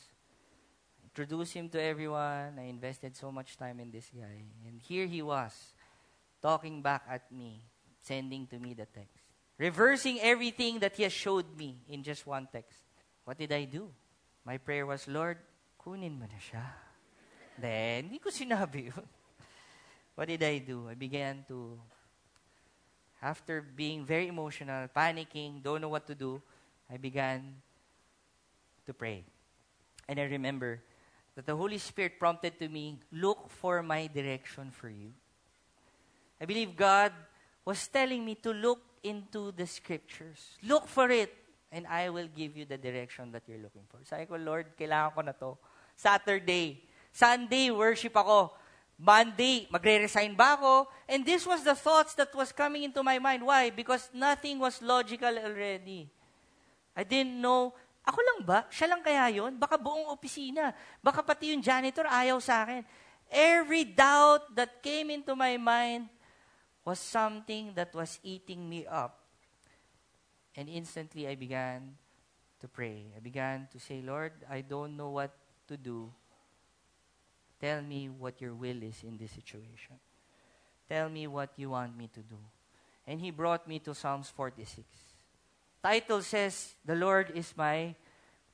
Introduced 1.03 1.53
him 1.53 1.69
to 1.69 1.79
everyone. 1.79 2.59
I 2.59 2.67
invested 2.67 3.15
so 3.15 3.31
much 3.31 3.55
time 3.55 3.79
in 3.79 3.91
this 3.91 4.11
guy. 4.11 4.43
And 4.67 4.81
here 4.81 5.05
he 5.05 5.21
was, 5.21 5.53
talking 6.41 6.81
back 6.81 7.03
at 7.07 7.31
me, 7.31 7.63
sending 8.01 8.47
to 8.47 8.59
me 8.59 8.73
the 8.73 8.85
text 8.85 9.24
reversing 9.57 10.19
everything 10.21 10.79
that 10.79 10.95
He 10.95 11.03
has 11.03 11.13
showed 11.13 11.45
me 11.57 11.77
in 11.89 12.03
just 12.03 12.27
one 12.27 12.47
text. 12.51 12.79
What 13.23 13.37
did 13.37 13.51
I 13.51 13.65
do? 13.65 13.89
My 14.45 14.57
prayer 14.57 14.85
was, 14.85 15.07
Lord, 15.07 15.37
kunin 15.81 16.19
mo 16.19 16.25
na 16.29 16.37
siya. 16.37 16.65
Then, 17.57 18.11
hindi 18.11 18.19
ko 18.19 18.29
sinabi 18.29 18.91
yun. 18.91 19.05
What 20.15 20.27
did 20.27 20.43
I 20.43 20.59
do? 20.59 20.87
I 20.89 20.93
began 20.93 21.43
to, 21.47 21.79
after 23.21 23.61
being 23.61 24.05
very 24.05 24.27
emotional, 24.27 24.87
panicking, 24.95 25.63
don't 25.63 25.81
know 25.81 25.89
what 25.89 26.07
to 26.07 26.15
do, 26.15 26.41
I 26.91 26.97
began 26.97 27.55
to 28.85 28.93
pray. 28.93 29.23
And 30.07 30.19
I 30.19 30.23
remember 30.23 30.81
that 31.35 31.45
the 31.45 31.55
Holy 31.55 31.77
Spirit 31.77 32.19
prompted 32.19 32.59
to 32.59 32.69
me, 32.69 32.99
look 33.11 33.49
for 33.49 33.83
my 33.83 34.07
direction 34.07 34.71
for 34.71 34.89
you. 34.89 35.11
I 36.39 36.45
believe 36.45 36.75
God 36.75 37.11
was 37.65 37.87
telling 37.87 38.23
me 38.23 38.35
to 38.35 38.51
look 38.51 38.94
into 39.05 39.53
the 39.53 39.69
scriptures. 39.69 40.57
Look 40.65 40.89
for 40.89 41.13
it, 41.13 41.29
and 41.69 41.85
I 41.85 42.09
will 42.09 42.25
give 42.25 42.57
you 42.57 42.65
the 42.65 42.81
direction 42.81 43.29
that 43.37 43.45
you're 43.45 43.61
looking 43.61 43.85
for. 43.85 44.01
Sabi 44.01 44.25
ko, 44.25 44.41
Lord, 44.41 44.73
kailangan 44.73 45.13
ko 45.13 45.21
na 45.21 45.33
to. 45.37 45.53
Saturday. 45.93 46.81
Sunday, 47.13 47.69
worship 47.69 48.17
ako. 48.17 48.51
Monday, 48.97 49.67
magre-resign 49.69 50.33
ba 50.33 50.55
ako? 50.57 50.87
And 51.05 51.21
this 51.21 51.45
was 51.45 51.61
the 51.61 51.75
thoughts 51.75 52.15
that 52.15 52.31
was 52.33 52.49
coming 52.55 52.87
into 52.87 53.03
my 53.03 53.19
mind. 53.19 53.45
Why? 53.45 53.69
Because 53.69 54.09
nothing 54.15 54.57
was 54.57 54.81
logical 54.81 55.31
already. 55.35 56.07
I 56.95 57.03
didn't 57.03 57.37
know, 57.37 57.75
ako 58.07 58.19
lang 58.23 58.39
ba? 58.47 58.59
Siya 58.71 58.87
lang 58.87 59.03
kaya 59.03 59.27
yon? 59.35 59.59
Baka 59.59 59.75
buong 59.75 60.07
opisina. 60.15 60.71
Baka 61.03 61.19
pati 61.19 61.51
yung 61.51 61.59
janitor 61.59 62.07
ayaw 62.07 62.39
sa 62.39 62.63
akin. 62.63 62.87
Every 63.27 63.83
doubt 63.83 64.47
that 64.55 64.79
came 64.79 65.11
into 65.11 65.35
my 65.35 65.59
mind 65.59 66.07
was 66.85 66.99
something 66.99 67.73
that 67.73 67.93
was 67.93 68.19
eating 68.23 68.69
me 68.69 68.85
up. 68.85 69.19
And 70.55 70.69
instantly 70.69 71.27
I 71.27 71.35
began 71.35 71.95
to 72.61 72.67
pray. 72.67 73.07
I 73.17 73.19
began 73.19 73.67
to 73.73 73.79
say, 73.79 74.01
Lord, 74.01 74.31
I 74.49 74.61
don't 74.61 74.95
know 74.95 75.09
what 75.09 75.35
to 75.67 75.75
do. 75.75 76.13
Tell 77.59 77.81
me 77.81 78.09
what 78.09 78.39
your 78.39 78.53
will 78.53 78.81
is 78.83 79.03
in 79.03 79.17
this 79.17 79.31
situation. 79.31 79.97
Tell 80.87 81.09
me 81.09 81.25
what 81.27 81.49
you 81.57 81.71
want 81.71 81.97
me 81.97 82.09
to 82.13 82.19
do. 82.19 82.37
And 83.07 83.19
he 83.19 83.31
brought 83.31 83.67
me 83.67 83.79
to 83.79 83.93
Psalms 83.93 84.29
46. 84.29 84.85
Title 85.83 86.21
says, 86.21 86.75
The 86.85 86.95
Lord 86.95 87.31
is 87.33 87.53
my, 87.57 87.95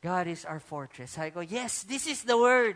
God 0.01 0.27
is 0.27 0.45
our 0.45 0.59
fortress. 0.59 1.17
I 1.17 1.29
go, 1.29 1.41
yes, 1.41 1.83
this 1.83 2.07
is 2.07 2.23
the 2.23 2.37
word. 2.37 2.75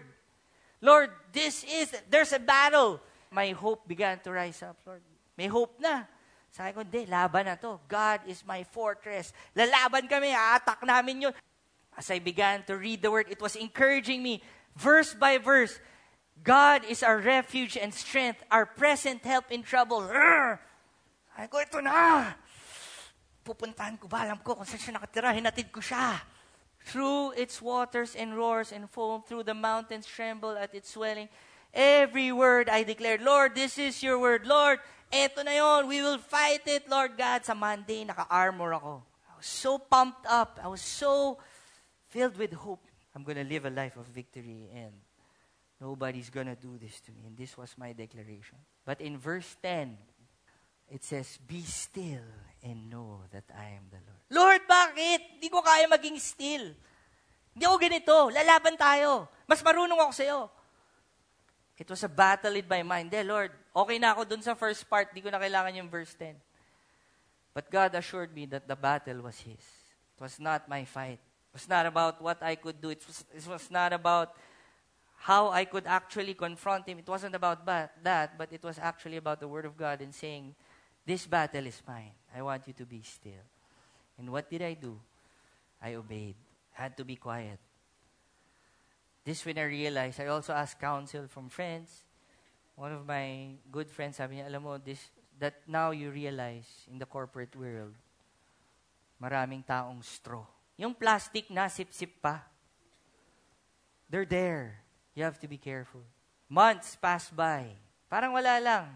Lord, 0.81 1.09
this 1.31 1.63
is, 1.63 1.93
there's 2.09 2.33
a 2.33 2.39
battle. 2.39 3.01
My 3.31 3.51
hope 3.51 3.87
began 3.87 4.19
to 4.19 4.31
rise 4.31 4.61
up, 4.61 4.77
Lord. 4.85 5.01
May 5.37 5.47
hope 5.47 5.79
na. 5.79 6.07
Sabi 6.51 6.71
ko, 6.71 6.87
hindi, 6.87 7.03
laban 7.05 7.51
na 7.51 7.59
to. 7.59 7.79
God 7.91 8.23
is 8.31 8.39
my 8.47 8.63
fortress. 8.63 9.35
Lalaban 9.51 10.07
kami, 10.07 10.31
attack 10.31 10.79
namin 10.87 11.27
yun. 11.27 11.33
As 11.95 12.07
I 12.11 12.19
began 12.19 12.63
to 12.67 12.75
read 12.75 13.03
the 13.03 13.11
word, 13.11 13.27
it 13.27 13.39
was 13.39 13.55
encouraging 13.55 14.23
me, 14.23 14.43
verse 14.75 15.15
by 15.15 15.37
verse. 15.37 15.79
God 16.43 16.83
is 16.87 17.03
our 17.03 17.19
refuge 17.19 17.75
and 17.75 17.93
strength, 17.93 18.43
our 18.51 18.65
present 18.65 19.23
help 19.23 19.51
in 19.51 19.63
trouble. 19.63 20.03
Rrr! 20.03 20.59
Sabi 21.35 21.47
ko, 21.51 21.59
ito 21.59 21.79
na. 21.83 22.31
Pupuntahan 23.43 23.99
ko 23.99 24.07
ba? 24.07 24.23
Alam 24.23 24.39
ko 24.39 24.55
kung 24.55 24.67
saan 24.67 24.79
siya 24.79 24.95
nakatira. 24.95 25.35
Hinatid 25.35 25.71
ko 25.71 25.83
siya. 25.83 26.23
Through 26.87 27.35
its 27.35 27.59
waters 27.59 28.15
and 28.15 28.31
roars 28.33 28.71
and 28.71 28.87
foam, 28.87 29.21
through 29.27 29.43
the 29.43 29.57
mountains 29.57 30.07
tremble 30.07 30.55
at 30.55 30.71
its 30.71 30.95
swelling. 30.95 31.27
Every 31.75 32.31
word 32.31 32.69
I 32.69 32.87
declared, 32.87 33.19
Lord, 33.19 33.53
this 33.53 33.75
is 33.77 33.99
your 33.99 34.17
word. 34.17 34.47
Lord, 34.47 34.79
eto 35.11 35.43
na 35.43 35.53
yon. 35.53 35.87
We 35.87 36.01
will 36.01 36.21
fight 36.21 36.65
it, 36.65 36.89
Lord 36.89 37.17
God. 37.17 37.45
Sa 37.45 37.53
Monday, 37.53 38.05
naka-armor 38.05 38.77
ako. 38.77 39.03
I 39.29 39.33
was 39.37 39.49
so 39.49 39.77
pumped 39.77 40.25
up. 40.25 40.59
I 40.63 40.67
was 40.67 40.81
so 40.81 41.37
filled 42.07 42.37
with 42.37 42.53
hope. 42.53 42.83
I'm 43.15 43.23
going 43.23 43.39
to 43.39 43.47
live 43.47 43.65
a 43.65 43.71
life 43.71 43.95
of 43.95 44.07
victory 44.11 44.67
and 44.75 44.91
nobody's 45.79 46.29
going 46.29 46.47
to 46.47 46.55
do 46.55 46.75
this 46.79 46.99
to 47.07 47.11
me. 47.11 47.27
And 47.27 47.35
this 47.35 47.57
was 47.57 47.75
my 47.77 47.91
declaration. 47.91 48.59
But 48.83 48.99
in 48.99 49.17
verse 49.17 49.55
10, 49.63 49.97
it 50.91 51.03
says, 51.03 51.39
Be 51.47 51.61
still 51.63 52.27
and 52.63 52.89
know 52.89 53.23
that 53.31 53.47
I 53.55 53.75
am 53.79 53.87
the 53.89 54.03
Lord. 54.03 54.23
Lord, 54.29 54.61
bakit? 54.67 55.39
Hindi 55.39 55.47
ko 55.49 55.63
kaya 55.63 55.87
maging 55.87 56.19
still. 56.19 56.75
Hindi 57.55 57.63
ako 57.63 57.77
ganito. 57.79 58.15
Lalaban 58.35 58.75
tayo. 58.75 59.31
Mas 59.47 59.63
marunong 59.63 59.95
ako 59.95 60.11
sa'yo. 60.11 60.39
It 61.79 61.87
was 61.87 62.03
a 62.03 62.11
battle 62.11 62.55
in 62.55 62.67
my 62.67 62.83
mind. 62.83 63.11
Eh, 63.15 63.23
Lord, 63.23 63.51
okay 63.75 63.99
na 63.99 64.15
ako 64.15 64.23
dun 64.23 64.41
sa 64.41 64.55
first 64.55 64.87
part. 64.87 65.11
Di 65.11 65.19
ko 65.19 65.27
na 65.27 65.37
kailangan 65.37 65.75
yung 65.75 65.91
verse 65.91 66.15
10. 66.15 66.39
But 67.51 67.67
God 67.67 67.95
assured 67.95 68.31
me 68.31 68.47
that 68.47 68.67
the 68.67 68.75
battle 68.75 69.27
was 69.27 69.39
His. 69.43 69.59
It 70.15 70.19
was 70.19 70.39
not 70.39 70.67
my 70.71 70.87
fight. 70.87 71.19
It 71.19 71.53
was 71.53 71.67
not 71.67 71.85
about 71.85 72.23
what 72.23 72.39
I 72.43 72.55
could 72.55 72.79
do. 72.79 72.89
It 72.89 73.03
was, 73.07 73.23
it 73.35 73.47
was 73.47 73.71
not 73.71 73.91
about 73.91 74.35
how 75.27 75.49
I 75.49 75.65
could 75.65 75.87
actually 75.87 76.33
confront 76.33 76.87
Him. 76.87 76.99
It 76.99 77.07
wasn't 77.07 77.35
about 77.35 77.65
that, 77.65 78.37
but 78.37 78.51
it 78.51 78.63
was 78.63 78.79
actually 78.79 79.17
about 79.17 79.39
the 79.39 79.47
Word 79.47 79.65
of 79.65 79.77
God 79.77 80.01
and 80.01 80.13
saying, 80.13 80.55
This 81.05 81.27
battle 81.27 81.65
is 81.67 81.81
mine. 81.87 82.11
I 82.35 82.41
want 82.41 82.67
you 82.67 82.73
to 82.73 82.85
be 82.85 83.01
still. 83.03 83.43
And 84.17 84.31
what 84.31 84.49
did 84.49 84.61
I 84.61 84.73
do? 84.73 84.99
I 85.81 85.95
obeyed. 85.95 86.35
I 86.77 86.83
had 86.83 86.97
to 86.97 87.05
be 87.05 87.15
quiet. 87.15 87.59
This 89.23 89.45
when 89.45 89.57
I 89.57 89.63
realized, 89.63 90.19
I 90.19 90.27
also 90.27 90.53
asked 90.53 90.79
counsel 90.79 91.27
from 91.27 91.49
friends. 91.49 92.03
One 92.75 92.91
of 92.91 93.07
my 93.07 93.55
good 93.71 93.87
friends 93.87 94.19
sabi 94.19 94.37
niya, 94.37 94.51
alam 94.51 94.63
mo, 94.63 94.75
this, 94.75 94.99
that 95.39 95.63
now 95.63 95.95
you 95.95 96.11
realize 96.11 96.67
in 96.91 96.99
the 96.99 97.07
corporate 97.07 97.55
world, 97.55 97.95
maraming 99.19 99.63
taong 99.63 100.03
straw. 100.03 100.43
Yung 100.75 100.91
plastic 100.91 101.47
na 101.47 101.71
sip-sip 101.71 102.19
pa. 102.19 102.43
They're 104.11 104.27
there. 104.27 104.83
You 105.15 105.23
have 105.23 105.39
to 105.39 105.47
be 105.47 105.55
careful. 105.55 106.03
Months 106.51 106.99
pass 106.99 107.31
by. 107.31 107.71
Parang 108.11 108.35
wala 108.35 108.59
lang. 108.59 108.87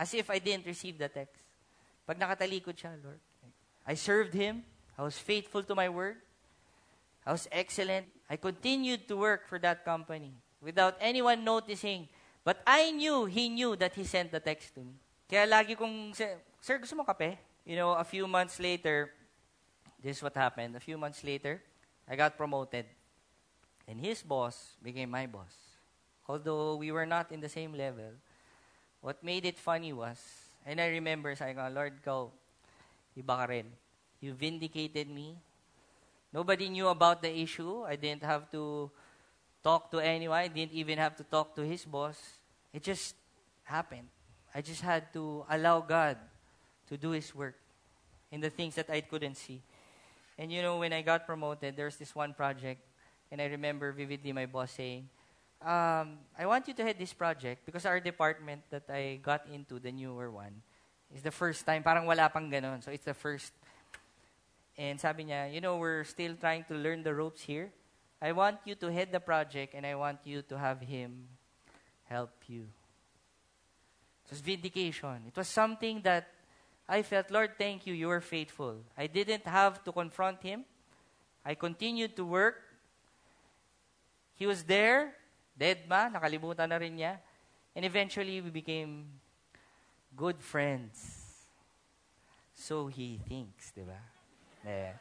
As 0.00 0.16
if 0.16 0.32
I 0.32 0.40
didn't 0.40 0.64
receive 0.64 0.96
the 0.96 1.12
text. 1.12 1.44
Pag 2.08 2.16
nakatalikod 2.16 2.72
siya, 2.72 2.96
Lord. 3.04 3.20
I 3.84 3.92
served 3.92 4.32
Him. 4.32 4.64
I 4.96 5.04
was 5.04 5.20
faithful 5.20 5.62
to 5.62 5.74
my 5.76 5.92
word. 5.92 6.16
I 7.28 7.36
was 7.36 7.44
excellent. 7.52 8.08
I 8.28 8.40
continued 8.40 9.04
to 9.08 9.16
work 9.20 9.44
for 9.44 9.60
that 9.60 9.84
company 9.84 10.32
without 10.64 10.96
anyone 11.00 11.44
noticing. 11.44 12.08
But 12.44 12.62
I 12.66 12.90
knew, 12.90 13.26
he 13.26 13.48
knew 13.48 13.76
that 13.76 13.94
he 13.94 14.04
sent 14.04 14.32
the 14.32 14.40
text 14.40 14.74
to 14.74 14.80
me. 14.80 14.94
Kaya 15.28 15.46
lagi 15.46 15.76
kong, 15.76 16.14
Sir, 16.14 16.78
gusto 16.78 16.96
mo 16.96 17.04
kape? 17.04 17.36
You 17.66 17.76
know, 17.76 17.92
a 17.92 18.04
few 18.04 18.26
months 18.26 18.58
later, 18.58 19.12
this 20.02 20.18
is 20.18 20.22
what 20.22 20.34
happened. 20.34 20.76
A 20.76 20.80
few 20.80 20.96
months 20.96 21.22
later, 21.22 21.60
I 22.08 22.16
got 22.16 22.36
promoted. 22.36 22.86
And 23.86 24.00
his 24.00 24.22
boss 24.22 24.76
became 24.82 25.10
my 25.10 25.26
boss. 25.26 25.52
Although 26.28 26.76
we 26.76 26.92
were 26.92 27.06
not 27.06 27.32
in 27.32 27.40
the 27.40 27.48
same 27.48 27.72
level, 27.72 28.12
what 29.00 29.22
made 29.22 29.44
it 29.44 29.58
funny 29.58 29.92
was, 29.92 30.18
and 30.66 30.80
I 30.80 30.88
remember, 30.88 31.34
sabi 31.34 31.54
ko, 31.54 31.68
Lord, 31.72 32.00
go, 32.04 32.32
iba 33.16 33.36
ka 33.36 33.44
rin. 33.44 33.66
You 34.20 34.34
vindicated 34.34 35.08
me. 35.08 35.36
Nobody 36.32 36.68
knew 36.68 36.88
about 36.88 37.22
the 37.22 37.32
issue. 37.32 37.84
I 37.84 37.96
didn't 37.96 38.24
have 38.24 38.50
to 38.52 38.90
talk 39.62 39.90
to 39.90 39.98
anyone. 39.98 40.38
I 40.38 40.48
didn't 40.48 40.72
even 40.72 40.98
have 40.98 41.16
to 41.16 41.24
talk 41.24 41.54
to 41.56 41.62
his 41.62 41.84
boss. 41.84 42.18
It 42.72 42.82
just 42.82 43.14
happened. 43.64 44.08
I 44.54 44.60
just 44.60 44.80
had 44.80 45.12
to 45.12 45.44
allow 45.50 45.80
God 45.80 46.16
to 46.88 46.96
do 46.96 47.10
his 47.10 47.34
work 47.34 47.54
in 48.30 48.40
the 48.40 48.50
things 48.50 48.74
that 48.76 48.90
I 48.90 49.00
couldn't 49.00 49.36
see. 49.36 49.60
And 50.38 50.52
you 50.52 50.62
know, 50.62 50.78
when 50.78 50.92
I 50.92 51.02
got 51.02 51.26
promoted, 51.26 51.76
there's 51.76 51.96
this 51.96 52.14
one 52.14 52.32
project, 52.32 52.80
and 53.30 53.40
I 53.40 53.46
remember 53.46 53.92
vividly 53.92 54.32
my 54.32 54.46
boss 54.46 54.72
saying, 54.72 55.08
um, 55.60 56.18
I 56.38 56.46
want 56.46 56.68
you 56.68 56.74
to 56.74 56.84
head 56.84 56.96
this 56.98 57.12
project 57.12 57.66
because 57.66 57.84
our 57.84 57.98
department 57.98 58.62
that 58.70 58.84
I 58.88 59.18
got 59.22 59.46
into, 59.52 59.78
the 59.78 59.90
newer 59.90 60.30
one, 60.30 60.62
is 61.14 61.22
the 61.22 61.32
first 61.32 61.66
time. 61.66 61.82
Parang 61.82 62.06
wala 62.06 62.30
pang 62.30 62.50
ganon. 62.50 62.84
So 62.84 62.92
it's 62.92 63.04
the 63.04 63.14
first 63.14 63.52
and 64.78 64.94
sabi 65.00 65.26
niya, 65.26 65.52
you 65.52 65.60
know, 65.60 65.76
we're 65.76 66.04
still 66.04 66.38
trying 66.38 66.62
to 66.70 66.74
learn 66.74 67.02
the 67.02 67.12
ropes 67.12 67.42
here. 67.42 67.74
I 68.20 68.32
want 68.32 68.58
you 68.64 68.74
to 68.74 68.92
head 68.92 69.12
the 69.12 69.20
project 69.20 69.74
and 69.74 69.86
I 69.86 69.94
want 69.94 70.20
you 70.24 70.42
to 70.42 70.58
have 70.58 70.80
him 70.80 71.28
help 72.08 72.34
you. 72.48 72.66
It 74.26 74.30
was 74.30 74.40
vindication. 74.40 75.22
It 75.26 75.36
was 75.36 75.48
something 75.48 76.02
that 76.02 76.28
I 76.88 77.02
felt, 77.02 77.30
Lord, 77.30 77.52
thank 77.58 77.86
you, 77.86 77.94
you 77.94 78.08
were 78.08 78.20
faithful. 78.20 78.76
I 78.96 79.06
didn't 79.06 79.46
have 79.46 79.84
to 79.84 79.92
confront 79.92 80.42
him. 80.42 80.64
I 81.44 81.54
continued 81.54 82.16
to 82.16 82.24
work. 82.24 82.56
He 84.34 84.46
was 84.46 84.62
there, 84.64 85.14
dead 85.56 85.88
ma, 85.88 86.08
nakalimutan 86.08 86.68
na 86.68 86.76
rin 86.76 86.96
niya. 86.96 87.18
And 87.76 87.84
eventually, 87.84 88.40
we 88.40 88.50
became 88.50 89.06
good 90.16 90.40
friends. 90.40 91.46
So 92.54 92.86
he 92.88 93.20
thinks, 93.28 93.70
di 93.70 93.82
ba? 93.82 94.00
Yeah. 94.64 94.92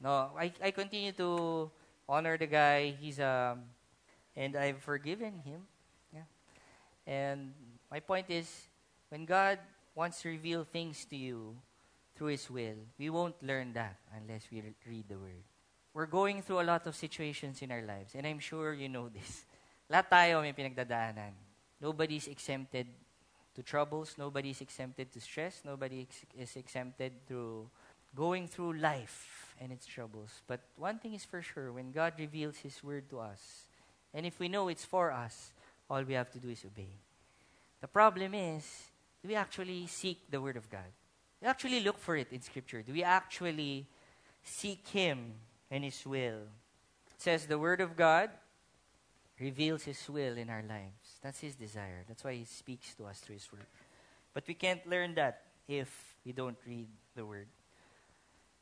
No, 0.00 0.30
I, 0.38 0.52
I 0.62 0.70
continue 0.70 1.12
to 1.12 1.70
honor 2.08 2.38
the 2.38 2.46
guy. 2.46 2.96
He's 2.98 3.20
um, 3.20 3.68
and 4.34 4.56
I've 4.56 4.78
forgiven 4.82 5.42
him. 5.44 5.66
Yeah. 6.14 6.26
And 7.06 7.52
my 7.90 8.00
point 8.00 8.26
is, 8.30 8.48
when 9.08 9.24
God 9.24 9.58
wants 9.94 10.22
to 10.22 10.28
reveal 10.28 10.64
things 10.64 11.04
to 11.06 11.16
you 11.16 11.56
through 12.14 12.28
His 12.28 12.50
will, 12.50 12.78
we 12.98 13.10
won't 13.10 13.34
learn 13.42 13.72
that 13.74 13.96
unless 14.16 14.46
we 14.50 14.60
re- 14.60 14.74
read 14.86 15.08
the 15.08 15.18
Word. 15.18 15.42
We're 15.94 16.06
going 16.06 16.42
through 16.42 16.60
a 16.60 16.68
lot 16.68 16.86
of 16.86 16.94
situations 16.94 17.62
in 17.62 17.72
our 17.72 17.82
lives, 17.82 18.14
and 18.14 18.26
I'm 18.26 18.38
sure 18.38 18.74
you 18.74 18.88
know 18.88 19.08
this. 19.08 19.44
Lahat 19.90 20.06
tayo 20.10 20.42
may 20.42 20.52
pinagdadaanan. 20.52 21.32
Nobody's 21.80 22.28
exempted 22.28 22.86
to 23.54 23.62
troubles. 23.62 24.14
Nobody's 24.18 24.60
exempted 24.60 25.10
to 25.12 25.20
stress. 25.20 25.62
Nobody 25.64 26.06
is 26.36 26.56
exempted 26.56 27.26
through 27.26 27.66
going 28.14 28.46
through 28.46 28.78
life 28.78 29.37
and 29.60 29.72
its 29.72 29.86
troubles. 29.86 30.30
But 30.46 30.60
one 30.76 30.98
thing 30.98 31.14
is 31.14 31.24
for 31.24 31.42
sure 31.42 31.72
when 31.72 31.92
God 31.92 32.14
reveals 32.18 32.58
His 32.58 32.82
word 32.82 33.08
to 33.10 33.20
us, 33.20 33.66
and 34.14 34.24
if 34.24 34.38
we 34.38 34.48
know 34.48 34.68
it's 34.68 34.84
for 34.84 35.12
us, 35.12 35.52
all 35.90 36.02
we 36.02 36.14
have 36.14 36.30
to 36.32 36.38
do 36.38 36.48
is 36.48 36.64
obey. 36.64 36.90
The 37.80 37.88
problem 37.88 38.34
is, 38.34 38.64
do 39.22 39.28
we 39.28 39.34
actually 39.34 39.86
seek 39.86 40.30
the 40.30 40.40
word 40.40 40.56
of 40.56 40.70
God? 40.70 40.90
Do 41.40 41.46
we 41.46 41.48
actually 41.48 41.80
look 41.80 41.98
for 41.98 42.16
it 42.16 42.32
in 42.32 42.42
Scripture? 42.42 42.82
Do 42.82 42.92
we 42.92 43.02
actually 43.02 43.86
seek 44.42 44.86
Him 44.88 45.34
and 45.70 45.84
His 45.84 46.04
will? 46.04 46.42
It 47.14 47.22
says 47.22 47.46
the 47.46 47.58
word 47.58 47.80
of 47.80 47.96
God 47.96 48.30
reveals 49.40 49.84
His 49.84 50.08
will 50.08 50.36
in 50.36 50.50
our 50.50 50.62
lives. 50.62 51.18
That's 51.22 51.40
His 51.40 51.54
desire. 51.54 52.04
That's 52.08 52.24
why 52.24 52.34
He 52.34 52.44
speaks 52.44 52.94
to 52.94 53.06
us 53.06 53.18
through 53.18 53.36
His 53.36 53.52
word. 53.52 53.66
But 54.34 54.44
we 54.46 54.54
can't 54.54 54.86
learn 54.86 55.14
that 55.14 55.42
if 55.68 56.16
we 56.24 56.32
don't 56.32 56.58
read 56.66 56.88
the 57.14 57.24
word. 57.24 57.48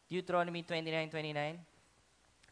Deuteronomy 0.08 0.62
29 0.62 1.10
29 1.10 1.58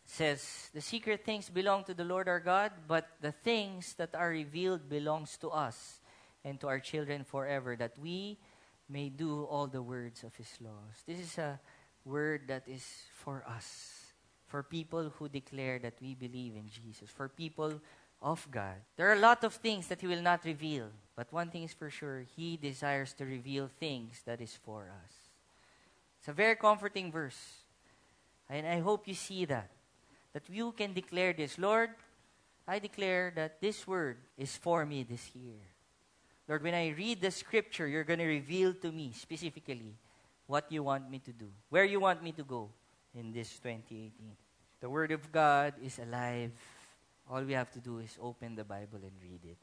says, 0.04 0.70
The 0.74 0.80
secret 0.80 1.24
things 1.24 1.48
belong 1.48 1.84
to 1.84 1.94
the 1.94 2.04
Lord 2.04 2.28
our 2.28 2.40
God, 2.40 2.72
but 2.86 3.08
the 3.20 3.32
things 3.32 3.94
that 3.94 4.14
are 4.14 4.30
revealed 4.30 4.88
belongs 4.88 5.36
to 5.38 5.50
us 5.50 6.00
and 6.44 6.60
to 6.60 6.68
our 6.68 6.80
children 6.80 7.24
forever, 7.24 7.76
that 7.76 7.98
we 7.98 8.38
may 8.88 9.08
do 9.08 9.44
all 9.44 9.66
the 9.66 9.82
words 9.82 10.24
of 10.24 10.34
his 10.36 10.50
laws. 10.60 11.02
This 11.06 11.18
is 11.18 11.38
a 11.38 11.58
word 12.04 12.42
that 12.48 12.68
is 12.68 12.84
for 13.14 13.44
us, 13.48 14.12
for 14.46 14.62
people 14.62 15.10
who 15.16 15.28
declare 15.28 15.78
that 15.78 15.94
we 16.00 16.14
believe 16.14 16.54
in 16.54 16.68
Jesus, 16.68 17.08
for 17.08 17.28
people 17.28 17.80
of 18.20 18.46
God. 18.50 18.76
There 18.96 19.08
are 19.08 19.14
a 19.14 19.20
lot 19.20 19.44
of 19.44 19.54
things 19.54 19.88
that 19.88 20.00
He 20.00 20.06
will 20.06 20.22
not 20.22 20.44
reveal, 20.44 20.88
but 21.16 21.32
one 21.32 21.50
thing 21.50 21.62
is 21.62 21.72
for 21.72 21.90
sure 21.90 22.24
He 22.36 22.56
desires 22.56 23.12
to 23.14 23.24
reveal 23.24 23.68
things 23.80 24.22
that 24.26 24.40
is 24.40 24.58
for 24.64 24.90
us. 25.04 25.23
It's 26.24 26.30
a 26.30 26.32
very 26.32 26.56
comforting 26.56 27.12
verse. 27.12 27.36
And 28.48 28.66
I 28.66 28.80
hope 28.80 29.06
you 29.06 29.12
see 29.12 29.44
that. 29.44 29.68
That 30.32 30.48
you 30.48 30.72
can 30.72 30.94
declare 30.94 31.34
this 31.34 31.58
Lord, 31.58 31.90
I 32.66 32.78
declare 32.78 33.30
that 33.36 33.60
this 33.60 33.86
word 33.86 34.16
is 34.38 34.56
for 34.56 34.86
me 34.86 35.02
this 35.04 35.20
year. 35.36 35.60
Lord, 36.48 36.62
when 36.62 36.72
I 36.72 36.96
read 36.96 37.20
the 37.20 37.30
scripture, 37.30 37.86
you're 37.86 38.08
going 38.08 38.20
to 38.20 38.24
reveal 38.24 38.72
to 38.72 38.90
me 38.90 39.12
specifically 39.12 39.92
what 40.46 40.72
you 40.72 40.82
want 40.82 41.10
me 41.10 41.18
to 41.18 41.30
do, 41.30 41.48
where 41.68 41.84
you 41.84 42.00
want 42.00 42.22
me 42.22 42.32
to 42.32 42.42
go 42.42 42.70
in 43.14 43.30
this 43.30 43.58
2018. 43.60 44.10
The 44.80 44.88
Word 44.88 45.12
of 45.12 45.30
God 45.30 45.74
is 45.84 45.98
alive. 45.98 46.52
All 47.30 47.42
we 47.42 47.52
have 47.52 47.70
to 47.72 47.80
do 47.80 47.98
is 47.98 48.16
open 48.18 48.56
the 48.56 48.64
Bible 48.64 49.04
and 49.04 49.12
read 49.20 49.44
it 49.44 49.58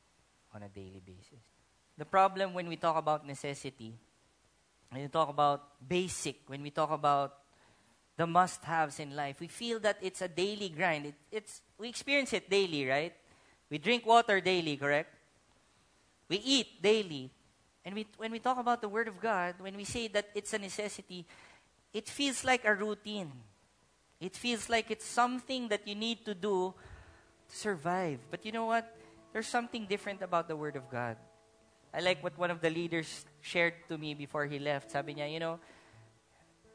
on 0.54 0.62
a 0.62 0.70
daily 0.70 1.02
basis. 1.04 1.42
The 1.98 2.06
problem 2.06 2.54
when 2.54 2.68
we 2.70 2.76
talk 2.76 2.98
about 2.98 3.26
necessity, 3.26 3.96
when 4.92 5.04
we 5.04 5.08
talk 5.08 5.30
about 5.30 5.88
basic, 5.88 6.36
when 6.48 6.62
we 6.62 6.70
talk 6.70 6.92
about 6.92 7.38
the 8.18 8.28
must 8.28 8.64
haves 8.64 9.00
in 9.00 9.16
life, 9.16 9.40
we 9.40 9.48
feel 9.48 9.80
that 9.80 9.98
it's 10.02 10.22
a 10.22 10.28
daily 10.28 10.70
grind. 10.70 11.06
It, 11.06 11.16
it's, 11.32 11.62
we 11.78 11.88
experience 11.88 12.34
it 12.34 12.50
daily, 12.50 12.86
right? 12.86 13.14
We 13.70 13.78
drink 13.78 14.06
water 14.06 14.42
daily, 14.42 14.76
correct? 14.76 15.16
We 16.28 16.38
eat 16.38 16.82
daily. 16.82 17.32
And 17.86 17.96
we, 17.96 18.06
when 18.18 18.32
we 18.32 18.40
talk 18.40 18.60
about 18.60 18.82
the 18.82 18.90
Word 18.90 19.08
of 19.08 19.20
God, 19.20 19.56
when 19.60 19.76
we 19.76 19.86
say 19.86 20.10
that 20.10 20.28
it's 20.36 20.54
a 20.54 20.60
necessity, 20.60 21.26
it 21.94 22.10
feels 22.10 22.44
like 22.44 22.66
a 22.66 22.76
routine. 22.76 23.32
It 24.20 24.36
feels 24.36 24.70
like 24.70 24.92
it's 24.92 25.06
something 25.06 25.70
that 25.70 25.88
you 25.88 25.96
need 25.96 26.26
to 26.26 26.36
do 26.36 26.74
to 27.50 27.56
survive. 27.56 28.20
But 28.30 28.46
you 28.46 28.52
know 28.52 28.66
what? 28.66 28.96
There's 29.32 29.48
something 29.48 29.86
different 29.86 30.22
about 30.22 30.50
the 30.50 30.56
Word 30.56 30.76
of 30.76 30.92
God. 30.92 31.16
I 31.94 32.00
like 32.00 32.24
what 32.24 32.38
one 32.38 32.52
of 32.52 32.62
the 32.62 32.70
leaders 32.70 33.26
shared 33.42 33.74
to 33.90 33.98
me 33.98 34.14
before 34.14 34.46
he 34.46 34.60
left. 34.60 34.92
Sabi 34.92 35.16
niya, 35.16 35.32
you 35.32 35.40
know, 35.40 35.60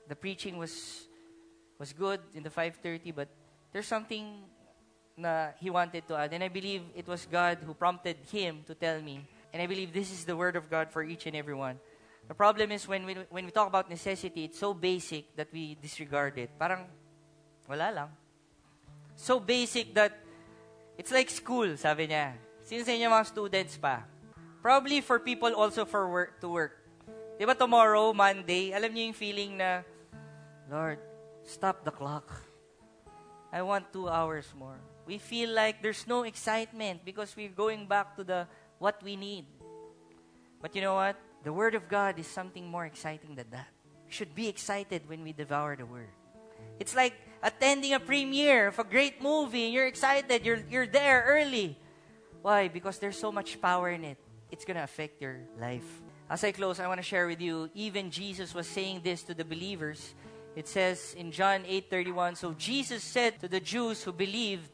the 0.09 0.17
preaching 0.17 0.59
was 0.59 1.09
was 1.79 1.93
good 1.93 2.21
in 2.35 2.43
the 2.43 2.51
5:30, 2.51 3.15
but 3.15 3.29
there's 3.73 3.89
something 3.89 4.45
na 5.17 5.57
he 5.57 5.71
wanted 5.71 6.07
to 6.09 6.17
add, 6.17 6.33
and 6.33 6.45
I 6.45 6.49
believe 6.49 6.83
it 6.95 7.09
was 7.09 7.25
God 7.25 7.59
who 7.65 7.73
prompted 7.73 8.17
him 8.29 8.61
to 8.69 8.75
tell 8.75 9.01
me 9.01 9.25
and 9.57 9.63
I 9.63 9.67
believe 9.67 9.89
this 9.91 10.13
is 10.13 10.29
the 10.29 10.37
word 10.37 10.55
of 10.55 10.69
God 10.69 10.93
for 10.93 11.03
each 11.03 11.25
and 11.25 11.35
every 11.35 11.55
one. 11.55 11.81
The 12.29 12.35
problem 12.35 12.71
is 12.73 12.87
when 12.87 13.07
we, 13.07 13.15
when 13.31 13.47
we 13.47 13.51
talk 13.51 13.69
about 13.69 13.89
necessity, 13.89 14.45
it's 14.45 14.59
so 14.59 14.75
basic 14.75 15.35
that 15.37 15.49
we 15.51 15.79
disregard 15.81 16.37
it. 16.37 16.51
Parang, 16.59 16.85
wala 17.67 17.91
lang. 17.91 18.11
So 19.17 19.41
basic 19.41 19.95
that 19.95 20.13
it's 20.99 21.11
like 21.11 21.31
school, 21.31 21.75
sabi 21.79 22.09
niya. 22.09 22.37
Sino 22.69 22.85
sa 22.85 22.93
inyo 22.93 23.09
mga 23.09 23.27
students 23.33 23.81
pa? 23.81 24.05
Probably 24.67 24.99
for 24.99 25.23
people 25.23 25.55
also 25.55 25.87
for 25.87 26.11
work 26.11 26.43
to 26.43 26.51
work. 26.51 26.75
Di 27.39 27.47
ba 27.47 27.55
tomorrow, 27.55 28.11
Monday, 28.11 28.75
alam 28.75 28.91
niyo 28.91 29.07
yung 29.07 29.15
feeling 29.15 29.63
na, 29.63 29.87
Lord, 30.67 30.99
stop 31.47 31.87
the 31.87 31.95
clock. 31.95 32.35
I 33.55 33.63
want 33.63 33.95
two 33.95 34.11
hours 34.11 34.51
more. 34.59 34.83
We 35.07 35.23
feel 35.23 35.55
like 35.55 35.87
there's 35.87 36.03
no 36.11 36.27
excitement 36.27 37.07
because 37.07 37.39
we're 37.39 37.55
going 37.55 37.87
back 37.87 38.19
to 38.19 38.27
the 38.27 38.51
what 38.83 38.99
we 39.07 39.15
need. 39.15 39.47
But 40.59 40.75
you 40.75 40.83
know 40.83 40.99
what? 40.99 41.15
The 41.47 41.55
Word 41.55 41.79
of 41.79 41.87
God 41.87 42.19
is 42.19 42.27
something 42.27 42.67
more 42.67 42.91
exciting 42.91 43.39
than 43.39 43.47
that. 43.55 43.71
We 44.03 44.11
should 44.11 44.35
be 44.35 44.51
excited 44.51 45.07
when 45.07 45.23
we 45.23 45.31
devour 45.31 45.79
the 45.79 45.87
Word. 45.87 46.11
It's 46.83 46.99
like 46.99 47.15
attending 47.39 47.95
a 47.95 48.03
premiere 48.03 48.75
of 48.75 48.83
a 48.83 48.87
great 48.91 49.23
movie 49.23 49.71
and 49.71 49.73
you're 49.73 49.87
excited, 49.87 50.43
you're, 50.43 50.67
you're 50.67 50.91
there 50.91 51.23
early. 51.23 51.79
Why? 52.43 52.67
Because 52.67 52.99
there's 52.99 53.15
so 53.15 53.31
much 53.31 53.63
power 53.63 53.95
in 53.95 54.03
it. 54.03 54.26
It's 54.51 54.65
going 54.65 54.77
to 54.77 54.85
affect 54.85 55.21
your 55.21 55.41
life. 55.61 56.03
As 56.29 56.43
I 56.43 56.53
close, 56.53 56.81
I 56.81 56.89
want 56.89 56.99
to 56.99 57.07
share 57.07 57.27
with 57.27 57.41
you, 57.41 57.71
even 57.75 58.11
Jesus 58.11 58.55
was 58.55 58.67
saying 58.67 59.01
this 59.03 59.23
to 59.25 59.35
the 59.35 59.45
believers. 59.45 60.15
It 60.57 60.67
says 60.69 61.15
in 61.17 61.31
John 61.31 61.65
8:31, 61.65 62.37
so 62.37 62.55
Jesus 62.55 63.03
said 63.03 63.39
to 63.41 63.49
the 63.49 63.61
Jews 63.61 64.03
who 64.03 64.13
believed, 64.13 64.71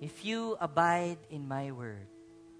if 0.00 0.24
you 0.24 0.56
abide 0.60 1.18
in 1.28 1.46
my 1.46 1.72
word, 1.72 2.06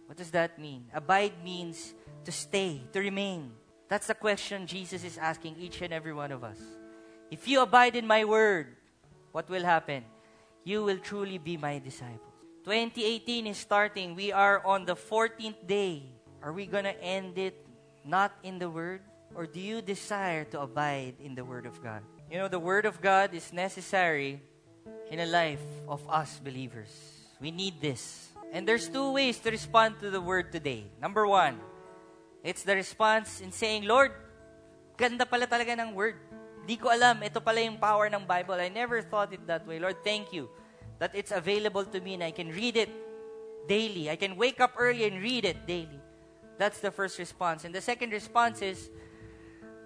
what 0.06 0.18
does 0.18 0.30
that 0.32 0.58
mean? 0.58 0.86
Abide 0.92 1.42
means 1.42 1.94
to 2.24 2.32
stay, 2.32 2.82
to 2.92 3.00
remain. 3.00 3.52
That's 3.88 4.08
the 4.08 4.14
question 4.14 4.66
Jesus 4.66 5.04
is 5.04 5.16
asking 5.16 5.56
each 5.58 5.80
and 5.80 5.92
every 5.92 6.12
one 6.12 6.32
of 6.32 6.44
us. 6.44 6.58
If 7.30 7.48
you 7.48 7.62
abide 7.62 7.96
in 7.96 8.06
my 8.06 8.24
word, 8.24 8.76
what 9.32 9.48
will 9.48 9.64
happen? 9.64 10.04
You 10.64 10.84
will 10.84 10.98
truly 10.98 11.38
be 11.38 11.56
my 11.56 11.78
disciples. 11.78 12.29
2018 12.70 13.50
is 13.50 13.59
starting. 13.59 14.14
We 14.14 14.30
are 14.30 14.62
on 14.62 14.87
the 14.87 14.94
14th 14.94 15.66
day. 15.66 16.06
Are 16.38 16.54
we 16.54 16.70
going 16.70 16.87
to 16.87 16.94
end 17.02 17.35
it 17.35 17.66
not 18.06 18.30
in 18.46 18.62
the 18.62 18.70
word? 18.70 19.02
Or 19.35 19.42
do 19.42 19.59
you 19.59 19.83
desire 19.83 20.46
to 20.54 20.62
abide 20.62 21.18
in 21.18 21.35
the 21.35 21.42
word 21.42 21.66
of 21.66 21.83
God? 21.83 22.06
You 22.30 22.38
know, 22.38 22.46
the 22.46 22.62
word 22.62 22.87
of 22.87 23.02
God 23.02 23.35
is 23.35 23.52
necessary 23.52 24.38
in 25.11 25.18
a 25.18 25.26
life 25.26 25.59
of 25.88 25.98
us 26.06 26.38
believers. 26.38 26.94
We 27.42 27.50
need 27.50 27.83
this. 27.83 28.30
And 28.54 28.62
there's 28.68 28.87
two 28.87 29.18
ways 29.18 29.42
to 29.42 29.50
respond 29.50 29.98
to 29.98 30.09
the 30.09 30.20
word 30.20 30.52
today. 30.52 30.87
Number 31.02 31.26
one, 31.26 31.59
it's 32.44 32.62
the 32.62 32.78
response 32.78 33.40
in 33.40 33.50
saying, 33.50 33.83
Lord, 33.83 34.14
ganda 34.94 35.26
pala 35.26 35.50
talaga 35.50 35.74
ng 35.74 35.90
word. 35.90 36.22
Di 36.70 36.78
ko 36.78 36.87
alam, 36.87 37.18
ito 37.18 37.42
pala 37.42 37.66
yung 37.66 37.83
power 37.83 38.06
ng 38.06 38.22
Bible. 38.22 38.62
I 38.62 38.70
never 38.70 39.02
thought 39.02 39.35
it 39.35 39.42
that 39.50 39.66
way. 39.66 39.83
Lord, 39.83 40.06
thank 40.06 40.30
you 40.30 40.46
that 41.00 41.10
it's 41.14 41.32
available 41.32 41.84
to 41.84 42.00
me 42.00 42.14
and 42.14 42.22
I 42.22 42.30
can 42.30 42.48
read 42.52 42.76
it 42.76 42.88
daily. 43.66 44.08
I 44.08 44.16
can 44.16 44.36
wake 44.36 44.60
up 44.60 44.74
early 44.78 45.04
and 45.04 45.20
read 45.20 45.44
it 45.44 45.66
daily. 45.66 46.00
That's 46.58 46.80
the 46.80 46.92
first 46.92 47.18
response. 47.18 47.64
And 47.64 47.74
the 47.74 47.80
second 47.80 48.12
response 48.12 48.62
is, 48.62 48.90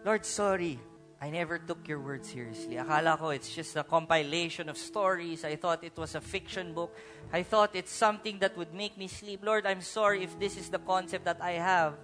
Lord, 0.05 0.27
sorry. 0.27 0.79
I 1.23 1.31
never 1.31 1.59
took 1.59 1.89
your 1.89 2.01
word 2.01 2.27
seriously. 2.27 2.75
Akala 2.77 3.17
ko 3.17 3.31
it's 3.31 3.55
just 3.55 3.77
a 3.77 3.85
compilation 3.85 4.69
of 4.69 4.77
stories. 4.77 5.45
I 5.45 5.57
thought 5.57 5.83
it 5.83 5.97
was 5.97 6.15
a 6.15 6.21
fiction 6.21 6.75
book. 6.75 6.93
I 7.33 7.43
thought 7.43 7.75
it's 7.75 7.93
something 7.93 8.41
that 8.41 8.59
would 8.59 8.75
make 8.75 8.99
me 8.99 9.09
sleep. 9.09 9.41
Lord, 9.43 9.65
I'm 9.65 9.81
sorry 9.81 10.25
if 10.25 10.39
this 10.39 10.59
is 10.59 10.69
the 10.69 10.81
concept 10.81 11.25
that 11.25 11.41
I 11.41 11.53
have 11.53 11.95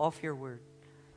of 0.00 0.16
your 0.22 0.34
word. 0.34 0.60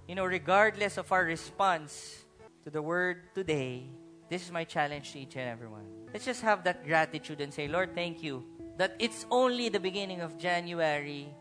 You 0.10 0.16
know, 0.16 0.26
regardless 0.26 0.98
of 0.98 1.10
our 1.12 1.24
response 1.24 2.26
to 2.66 2.70
the 2.70 2.82
word 2.82 3.32
today, 3.34 3.88
this 4.28 4.44
is 4.44 4.52
my 4.52 4.66
challenge 4.66 5.14
to 5.14 5.20
each 5.20 5.38
and 5.38 5.48
everyone. 5.48 5.97
Let's 6.14 6.26
just 6.26 6.42
have 6.42 6.64
that 6.64 6.86
gratitude 6.86 7.42
and 7.42 7.54
say, 7.54 7.68
Lord, 7.68 7.94
thank 7.94 8.24
you 8.24 8.44
that 8.78 8.96
it's 9.00 9.26
only 9.32 9.70
the 9.70 9.80
beginning 9.80 10.22
of 10.22 10.38
January 10.38 11.34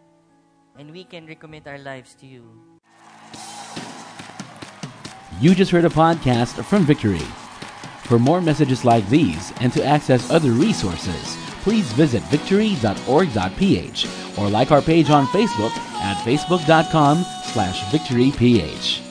and 0.79 0.91
we 0.91 1.05
can 1.05 1.27
recommit 1.27 1.67
our 1.67 1.79
lives 1.79 2.15
to 2.17 2.27
you. 2.27 2.45
You 5.41 5.55
just 5.55 5.71
heard 5.71 5.85
a 5.85 5.91
podcast 5.91 6.65
from 6.65 6.85
Victory. 6.85 7.27
For 8.05 8.19
more 8.19 8.41
messages 8.41 8.85
like 8.85 9.09
these 9.09 9.53
and 9.61 9.73
to 9.73 9.85
access 9.85 10.31
other 10.31 10.53
resources, 10.53 11.37
please 11.63 11.91
visit 11.93 12.23
victory.org.ph 12.25 14.07
or 14.39 14.49
like 14.49 14.71
our 14.71 14.83
page 14.83 15.11
on 15.11 15.27
Facebook 15.27 15.77
at 16.01 16.17
facebook.com 16.25 17.25
slash 17.53 17.83
victoryph. 17.93 19.06